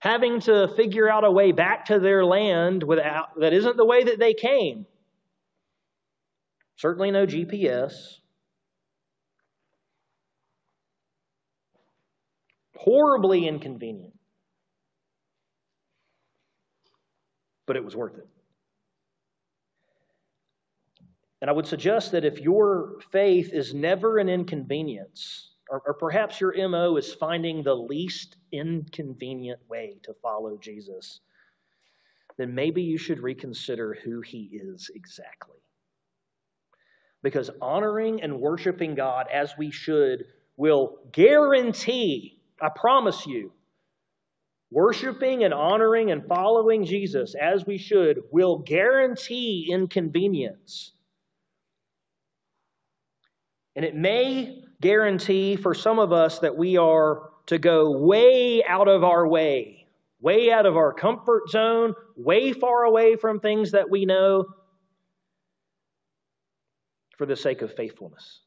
having 0.00 0.40
to 0.40 0.68
figure 0.76 1.08
out 1.08 1.24
a 1.24 1.30
way 1.30 1.52
back 1.52 1.86
to 1.86 1.98
their 1.98 2.24
land 2.24 2.82
without, 2.82 3.38
that 3.40 3.52
isn't 3.52 3.76
the 3.76 3.84
way 3.86 4.04
that 4.04 4.18
they 4.18 4.34
came. 4.34 4.86
Certainly 6.76 7.12
no 7.12 7.26
GPS. 7.26 7.92
Horribly 12.74 13.46
inconvenient. 13.46 14.14
but 17.70 17.76
it 17.76 17.84
was 17.84 17.94
worth 17.94 18.18
it. 18.18 18.26
And 21.40 21.48
I 21.48 21.52
would 21.52 21.68
suggest 21.68 22.10
that 22.10 22.24
if 22.24 22.40
your 22.40 22.96
faith 23.12 23.52
is 23.52 23.72
never 23.72 24.18
an 24.18 24.28
inconvenience, 24.28 25.49
or, 25.70 25.82
or, 25.86 25.94
perhaps 25.94 26.40
your 26.40 26.52
MO 26.68 26.96
is 26.96 27.14
finding 27.14 27.62
the 27.62 27.74
least 27.74 28.36
inconvenient 28.52 29.60
way 29.68 29.98
to 30.02 30.14
follow 30.20 30.58
Jesus, 30.58 31.20
then 32.36 32.54
maybe 32.54 32.82
you 32.82 32.98
should 32.98 33.22
reconsider 33.22 33.96
who 34.04 34.20
he 34.20 34.50
is 34.52 34.90
exactly. 34.94 35.58
Because 37.22 37.50
honoring 37.62 38.22
and 38.22 38.40
worshiping 38.40 38.94
God 38.94 39.28
as 39.32 39.52
we 39.56 39.70
should 39.70 40.24
will 40.56 40.98
guarantee, 41.12 42.40
I 42.60 42.70
promise 42.74 43.26
you, 43.26 43.52
Worshiping 44.72 45.42
and 45.42 45.52
honoring 45.52 46.12
and 46.12 46.24
following 46.26 46.84
Jesus 46.84 47.34
as 47.34 47.66
we 47.66 47.76
should 47.76 48.22
will 48.30 48.58
guarantee 48.58 49.68
inconvenience. 49.68 50.92
And 53.76 53.84
it 53.84 53.94
may 53.94 54.64
guarantee 54.80 55.56
for 55.56 55.74
some 55.74 55.98
of 55.98 56.12
us 56.12 56.38
that 56.40 56.56
we 56.56 56.76
are 56.76 57.30
to 57.46 57.58
go 57.58 57.90
way 57.90 58.62
out 58.64 58.88
of 58.88 59.04
our 59.04 59.26
way, 59.26 59.86
way 60.20 60.50
out 60.50 60.66
of 60.66 60.76
our 60.76 60.92
comfort 60.92 61.48
zone, 61.48 61.94
way 62.16 62.52
far 62.52 62.84
away 62.84 63.16
from 63.16 63.40
things 63.40 63.72
that 63.72 63.90
we 63.90 64.04
know 64.06 64.46
for 67.16 67.26
the 67.26 67.36
sake 67.36 67.62
of 67.62 67.74
faithfulness. 67.74 68.40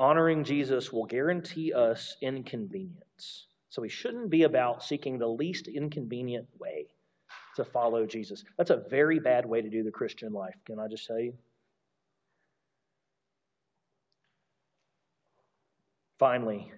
Honoring 0.00 0.44
Jesus 0.44 0.92
will 0.92 1.06
guarantee 1.06 1.72
us 1.72 2.16
inconvenience. 2.22 3.46
So 3.70 3.82
we 3.82 3.88
shouldn't 3.88 4.30
be 4.30 4.44
about 4.44 4.82
seeking 4.82 5.18
the 5.18 5.26
least 5.26 5.66
inconvenient 5.66 6.46
way 6.58 6.86
to 7.56 7.64
follow 7.64 8.06
Jesus. 8.06 8.44
That's 8.56 8.70
a 8.70 8.84
very 8.88 9.18
bad 9.18 9.44
way 9.44 9.60
to 9.60 9.68
do 9.68 9.82
the 9.82 9.90
Christian 9.90 10.32
life, 10.32 10.54
can 10.64 10.78
I 10.78 10.86
just 10.88 11.06
tell 11.06 11.18
you? 11.18 11.34
Finally, 16.18 16.72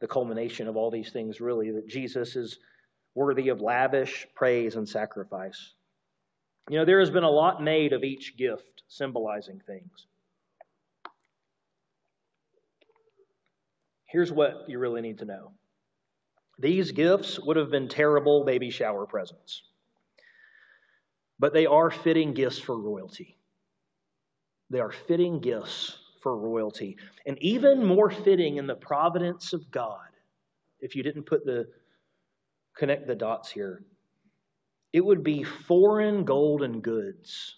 the 0.00 0.06
culmination 0.06 0.68
of 0.68 0.76
all 0.76 0.90
these 0.90 1.10
things, 1.10 1.40
really, 1.40 1.70
that 1.70 1.88
Jesus 1.88 2.36
is 2.36 2.58
worthy 3.14 3.48
of 3.48 3.60
lavish 3.60 4.26
praise 4.34 4.76
and 4.76 4.88
sacrifice. 4.88 5.72
You 6.68 6.78
know, 6.78 6.84
there 6.84 7.00
has 7.00 7.10
been 7.10 7.24
a 7.24 7.30
lot 7.30 7.62
made 7.62 7.92
of 7.92 8.04
each 8.04 8.36
gift 8.36 8.82
symbolizing 8.88 9.60
things. 9.66 10.06
Here's 14.04 14.30
what 14.30 14.68
you 14.68 14.78
really 14.78 15.00
need 15.00 15.18
to 15.18 15.24
know 15.24 15.52
these 16.58 16.92
gifts 16.92 17.40
would 17.40 17.56
have 17.56 17.70
been 17.70 17.88
terrible 17.88 18.44
baby 18.44 18.70
shower 18.70 19.06
presents, 19.06 19.62
but 21.38 21.52
they 21.52 21.66
are 21.66 21.90
fitting 21.90 22.32
gifts 22.32 22.58
for 22.58 22.78
royalty. 22.78 23.36
They 24.70 24.80
are 24.80 24.92
fitting 24.92 25.40
gifts 25.40 25.98
for 26.24 26.36
royalty, 26.36 26.96
and 27.26 27.38
even 27.40 27.84
more 27.84 28.10
fitting 28.10 28.56
in 28.56 28.66
the 28.66 28.74
providence 28.74 29.52
of 29.52 29.70
God. 29.70 30.08
If 30.80 30.96
you 30.96 31.02
didn't 31.02 31.24
put 31.24 31.44
the 31.44 31.68
connect 32.76 33.06
the 33.06 33.14
dots 33.14 33.52
here, 33.52 33.84
it 34.92 35.04
would 35.04 35.22
be 35.22 35.44
foreign 35.44 36.24
golden 36.24 36.80
goods 36.80 37.56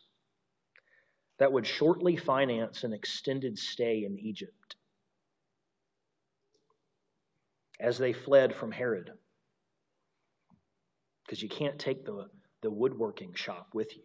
that 1.38 1.52
would 1.52 1.66
shortly 1.66 2.16
finance 2.16 2.82
an 2.82 2.92
extended 2.92 3.56
stay 3.58 4.04
in 4.04 4.18
Egypt 4.18 4.76
as 7.78 7.98
they 7.98 8.12
fled 8.12 8.54
from 8.54 8.72
Herod. 8.72 9.12
Because 11.24 11.42
you 11.42 11.48
can't 11.48 11.78
take 11.78 12.04
the, 12.04 12.26
the 12.62 12.70
woodworking 12.70 13.32
shop 13.34 13.68
with 13.74 13.94
you. 13.96 14.02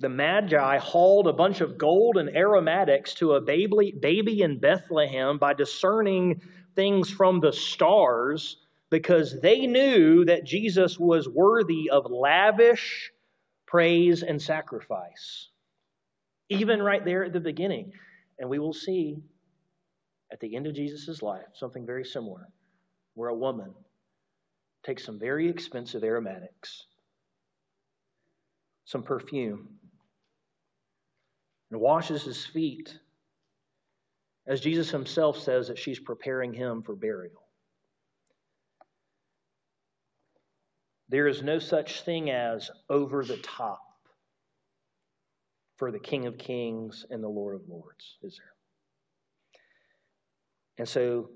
The 0.00 0.08
Magi 0.08 0.78
hauled 0.78 1.28
a 1.28 1.32
bunch 1.32 1.60
of 1.60 1.76
gold 1.76 2.16
and 2.16 2.34
aromatics 2.34 3.14
to 3.14 3.34
a 3.34 3.40
baby, 3.40 3.92
baby 4.00 4.40
in 4.40 4.58
Bethlehem 4.58 5.36
by 5.36 5.52
discerning 5.52 6.40
things 6.74 7.10
from 7.10 7.40
the 7.40 7.52
stars 7.52 8.56
because 8.90 9.40
they 9.40 9.66
knew 9.66 10.24
that 10.24 10.44
Jesus 10.44 10.98
was 10.98 11.28
worthy 11.28 11.90
of 11.90 12.10
lavish 12.10 13.12
praise 13.66 14.22
and 14.22 14.40
sacrifice. 14.40 15.48
Even 16.48 16.82
right 16.82 17.04
there 17.04 17.24
at 17.24 17.32
the 17.32 17.40
beginning. 17.40 17.92
And 18.38 18.48
we 18.48 18.58
will 18.58 18.72
see 18.72 19.22
at 20.32 20.40
the 20.40 20.56
end 20.56 20.66
of 20.66 20.74
Jesus' 20.74 21.22
life 21.22 21.46
something 21.52 21.84
very 21.84 22.04
similar, 22.04 22.48
where 23.14 23.28
a 23.28 23.36
woman 23.36 23.74
takes 24.82 25.04
some 25.04 25.18
very 25.18 25.48
expensive 25.48 26.02
aromatics, 26.02 26.86
some 28.86 29.02
perfume, 29.02 29.79
and 31.70 31.80
washes 31.80 32.22
his 32.22 32.44
feet, 32.44 32.98
as 34.46 34.60
Jesus 34.60 34.90
himself 34.90 35.38
says 35.38 35.68
that 35.68 35.78
she's 35.78 36.00
preparing 36.00 36.52
him 36.52 36.82
for 36.82 36.94
burial. 36.94 37.42
There 41.08 41.26
is 41.26 41.42
no 41.42 41.58
such 41.58 42.02
thing 42.02 42.30
as 42.30 42.70
over 42.88 43.24
the 43.24 43.36
top 43.38 43.80
for 45.76 45.90
the 45.90 45.98
King 45.98 46.26
of 46.26 46.38
Kings 46.38 47.04
and 47.10 47.22
the 47.22 47.28
Lord 47.28 47.56
of 47.56 47.68
Lords, 47.68 48.18
is 48.22 48.36
there? 48.36 48.52
And 50.78 50.88
so 50.88 51.30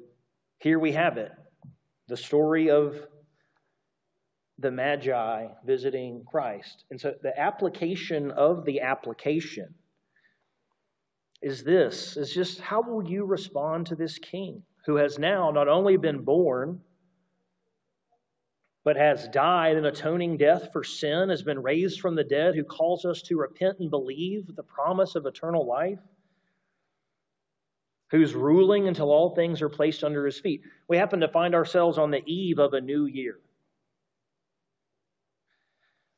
here 0.58 0.78
we 0.78 0.92
have 0.92 1.18
it 1.18 1.32
the 2.08 2.16
story 2.16 2.70
of 2.70 2.98
the 4.58 4.70
Magi 4.70 5.46
visiting 5.64 6.22
Christ. 6.30 6.84
And 6.90 7.00
so 7.00 7.14
the 7.22 7.38
application 7.38 8.30
of 8.30 8.64
the 8.64 8.82
application 8.82 9.74
is 11.44 11.62
this 11.62 12.16
is 12.16 12.32
just 12.32 12.58
how 12.58 12.80
will 12.80 13.06
you 13.06 13.24
respond 13.24 13.86
to 13.86 13.94
this 13.94 14.18
king 14.18 14.62
who 14.86 14.96
has 14.96 15.18
now 15.18 15.50
not 15.50 15.68
only 15.68 15.98
been 15.98 16.24
born 16.24 16.80
but 18.82 18.96
has 18.96 19.28
died 19.28 19.76
an 19.76 19.86
atoning 19.86 20.36
death 20.36 20.68
for 20.72 20.84
sin, 20.84 21.30
has 21.30 21.42
been 21.42 21.62
raised 21.62 22.00
from 22.00 22.14
the 22.14 22.24
dead, 22.24 22.54
who 22.54 22.64
calls 22.64 23.06
us 23.06 23.22
to 23.22 23.38
repent 23.38 23.78
and 23.80 23.90
believe 23.90 24.54
the 24.54 24.62
promise 24.62 25.14
of 25.14 25.24
eternal 25.24 25.66
life, 25.66 25.98
who's 28.10 28.34
ruling 28.34 28.86
until 28.86 29.10
all 29.10 29.34
things 29.34 29.62
are 29.62 29.70
placed 29.70 30.04
under 30.04 30.26
his 30.26 30.38
feet. 30.38 30.60
We 30.86 30.98
happen 30.98 31.20
to 31.20 31.28
find 31.28 31.54
ourselves 31.54 31.96
on 31.96 32.10
the 32.10 32.22
eve 32.26 32.58
of 32.58 32.74
a 32.74 32.80
new 32.80 33.06
year. 33.06 33.38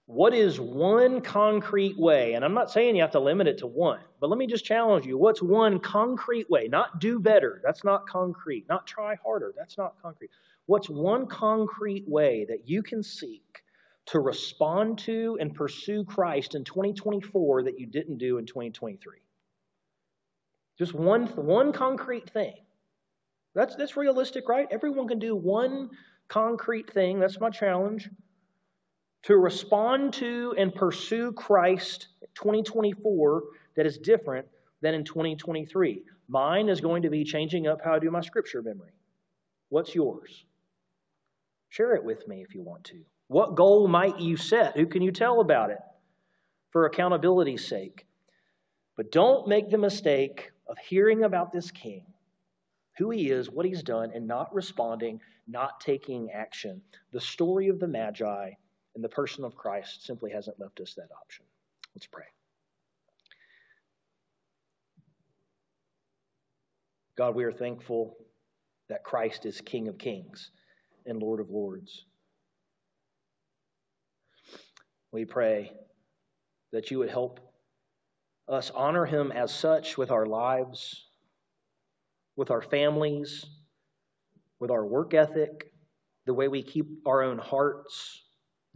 What 0.07 0.35
is 0.35 0.61
one 0.61 1.21
concrete 1.21 1.99
way? 1.99 2.35
And 2.35 2.45
I'm 2.45 2.55
not 2.55 2.71
saying 2.71 2.95
you 2.95 3.03
have 3.03 3.11
to 3.11 3.21
limit 3.21 3.49
it 3.49 3.59
to 3.59 3.67
one, 3.67 4.01
but 4.21 4.31
let 4.31 4.39
me 4.39 4.47
just 4.47 4.65
challenge 4.65 5.05
you. 5.05 5.19
What's 5.19 5.43
one 5.43 5.81
concrete 5.81 6.49
way? 6.49 6.69
Not 6.69 7.01
do 7.01 7.19
better. 7.19 7.61
That's 7.65 7.83
not 7.83 8.09
concrete. 8.09 8.67
Not 8.69 8.87
try 8.87 9.17
harder. 9.17 9.53
That's 9.57 9.77
not 9.77 10.01
concrete. 10.01 10.31
What's 10.67 10.89
one 10.89 11.27
concrete 11.27 12.09
way 12.09 12.47
that 12.49 12.69
you 12.69 12.85
can 12.85 13.03
seek 13.03 13.65
to 14.07 14.21
respond 14.21 15.01
to 15.01 15.39
and 15.41 15.53
pursue 15.53 16.05
Christ 16.05 16.55
in 16.55 16.63
2024 16.63 17.65
that 17.65 17.81
you 17.81 17.87
didn't 17.87 18.19
do 18.19 18.39
in 18.39 18.47
2023? 18.47 19.19
Just 20.79 20.95
one, 20.95 21.27
one 21.27 21.73
concrete 21.73 22.31
thing. 22.31 22.55
That's, 23.57 23.75
that's 23.75 23.97
realistic, 23.97 24.49
right? 24.49 24.69
Everyone 24.71 25.09
can 25.09 25.19
do 25.19 25.35
one 25.35 25.91
concrete 26.29 26.93
thing. 26.93 27.19
That's 27.19 27.41
my 27.41 27.51
challenge 27.51 28.09
to 29.27 29.37
respond 29.37 30.13
to 30.13 30.55
and 30.57 30.73
pursue 30.73 31.33
Christ 31.33 32.07
2024 32.37 33.43
that 33.75 33.85
is 33.85 33.99
different 33.99 34.47
than 34.83 34.95
in 34.95 35.03
2023. 35.03 36.05
Mine 36.29 36.69
is 36.69 36.81
going 36.81 37.03
to 37.03 37.11
be 37.11 37.25
changing 37.25 37.67
up 37.67 37.81
how 37.85 37.95
I 37.95 37.99
do 37.99 38.09
my 38.09 38.21
scripture 38.21 38.63
memory. 38.63 38.93
What's 39.69 39.97
yours? 39.97 40.45
Share 41.71 41.97
it 41.97 42.05
with 42.05 42.29
me 42.29 42.43
if 42.43 42.55
you 42.55 42.63
want 42.63 42.85
to. 42.85 43.01
What 43.27 43.57
goal 43.57 43.89
might 43.89 44.21
you 44.21 44.37
set? 44.37 44.77
Who 44.77 44.87
can 44.87 45.03
you 45.03 45.11
tell 45.11 45.41
about 45.41 45.71
it 45.71 45.81
for 46.71 46.87
accountability's 46.87 47.67
sake? 47.67 48.07
But 48.97 49.11
don't 49.11 49.49
make 49.49 49.71
the 49.71 49.79
mistake 49.79 50.53
of 50.69 50.79
hearing 50.79 51.25
about 51.25 51.53
this 51.53 51.73
king, 51.73 52.05
who 52.97 53.11
he 53.11 53.29
is, 53.31 53.51
what 53.51 53.67
he's 53.67 53.83
done, 53.83 54.13
and 54.15 54.29
not 54.29 54.55
responding, 54.55 55.21
not 55.49 55.81
taking 55.81 56.31
action. 56.31 56.81
The 57.11 57.21
story 57.21 57.67
of 57.67 57.81
the 57.81 57.89
Magi 57.89 58.53
and 58.97 59.05
the 59.05 59.09
person 59.11 59.45
of 59.45 59.55
Christ 59.55 60.07
simply 60.07 60.33
hasn't 60.33 60.59
left 60.59 60.81
us 60.81 60.95
that 60.95 61.11
option. 61.23 61.45
Let's 61.95 62.07
pray. 62.07 62.25
God, 67.17 67.35
we 67.35 67.45
are 67.45 67.53
thankful 67.53 68.17
that 68.89 69.05
Christ 69.05 69.45
is 69.45 69.61
King 69.61 69.89
of 69.89 69.99
kings 69.99 70.51
and 71.05 71.21
Lord 71.21 71.41
of 71.41 71.51
lords. 71.51 72.07
We 75.13 75.27
pray 75.27 75.73
that 76.73 76.91
you 76.91 76.99
would 76.99 77.11
help 77.11 77.41
us 78.49 78.71
honor 78.75 79.05
him 79.05 79.31
as 79.31 79.53
such 79.53 79.99
with 79.99 80.11
our 80.11 80.25
lives, 80.25 81.05
with 82.35 82.51
our 82.51 82.63
families, 82.63 83.45
with 84.59 84.71
our 84.71 84.87
work 84.87 85.13
ethic, 85.13 85.71
the 86.25 86.35
way 86.35 86.49
we 86.49 86.63
keep 86.63 86.87
our 87.07 87.23
own 87.23 87.39
hearts 87.39 88.23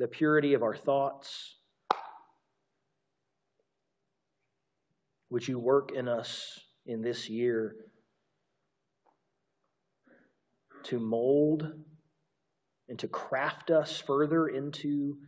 the 0.00 0.08
purity 0.08 0.54
of 0.54 0.62
our 0.62 0.74
thoughts. 0.74 1.56
Would 5.28 5.46
you 5.46 5.58
work 5.58 5.92
in 5.94 6.08
us 6.08 6.58
in 6.86 7.02
this 7.02 7.28
year 7.28 7.76
to 10.84 10.98
mold 10.98 11.70
and 12.88 12.98
to 12.98 13.08
craft 13.08 13.70
us 13.70 14.00
further 14.00 14.48
into 14.48 15.18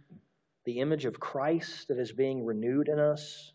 the 0.64 0.81
image 0.81 1.05
of 1.05 1.20
Christ 1.20 1.89
that 1.89 1.99
is 1.99 2.11
being 2.11 2.43
renewed 2.43 2.89
in 2.89 2.99
us? 2.99 3.53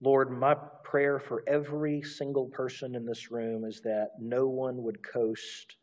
Lord, 0.00 0.30
my 0.30 0.54
prayer 0.84 1.18
for 1.18 1.42
every 1.48 2.02
single 2.02 2.46
person 2.46 2.94
in 2.94 3.04
this 3.04 3.32
room 3.32 3.64
is 3.64 3.80
that 3.80 4.10
no 4.20 4.46
one 4.46 4.80
would 4.84 5.02
coast 5.02 5.74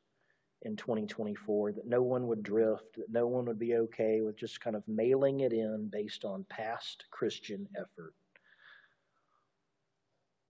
in 0.64 0.76
2024, 0.76 1.74
that 1.74 1.88
no 1.88 2.02
one 2.02 2.28
would 2.28 2.44
drift, 2.44 2.96
that 2.98 3.12
no 3.12 3.28
one 3.28 3.46
would 3.46 3.58
be 3.58 3.76
okay 3.76 4.22
with 4.22 4.38
just 4.38 4.62
kind 4.62 4.76
of 4.76 4.88
mailing 4.88 5.40
it 5.40 5.54
in 5.54 5.90
based 5.92 6.24
on 6.24 6.46
past 6.50 7.06
Christian 7.10 7.68
effort. 7.76 8.14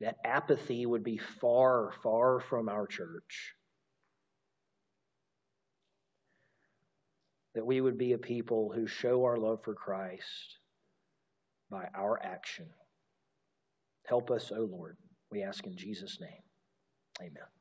That 0.02 0.18
apathy 0.26 0.86
would 0.86 1.04
be 1.04 1.18
far, 1.18 1.92
far 2.04 2.40
from 2.40 2.68
our 2.68 2.88
church. 2.88 3.54
That 7.54 7.66
we 7.66 7.80
would 7.82 7.98
be 7.98 8.14
a 8.14 8.18
people 8.18 8.72
who 8.74 8.88
show 8.88 9.24
our 9.24 9.38
love 9.38 9.60
for 9.64 9.76
Christ 9.76 10.58
by 11.70 11.88
our 11.96 12.20
action. 12.22 12.68
Help 14.08 14.32
us, 14.32 14.52
O 14.52 14.58
oh 14.58 14.70
Lord. 14.72 14.98
We 15.32 15.44
ask 15.44 15.66
in 15.66 15.78
Jesus' 15.78 16.20
name. 16.20 16.42
Amen. 17.22 17.61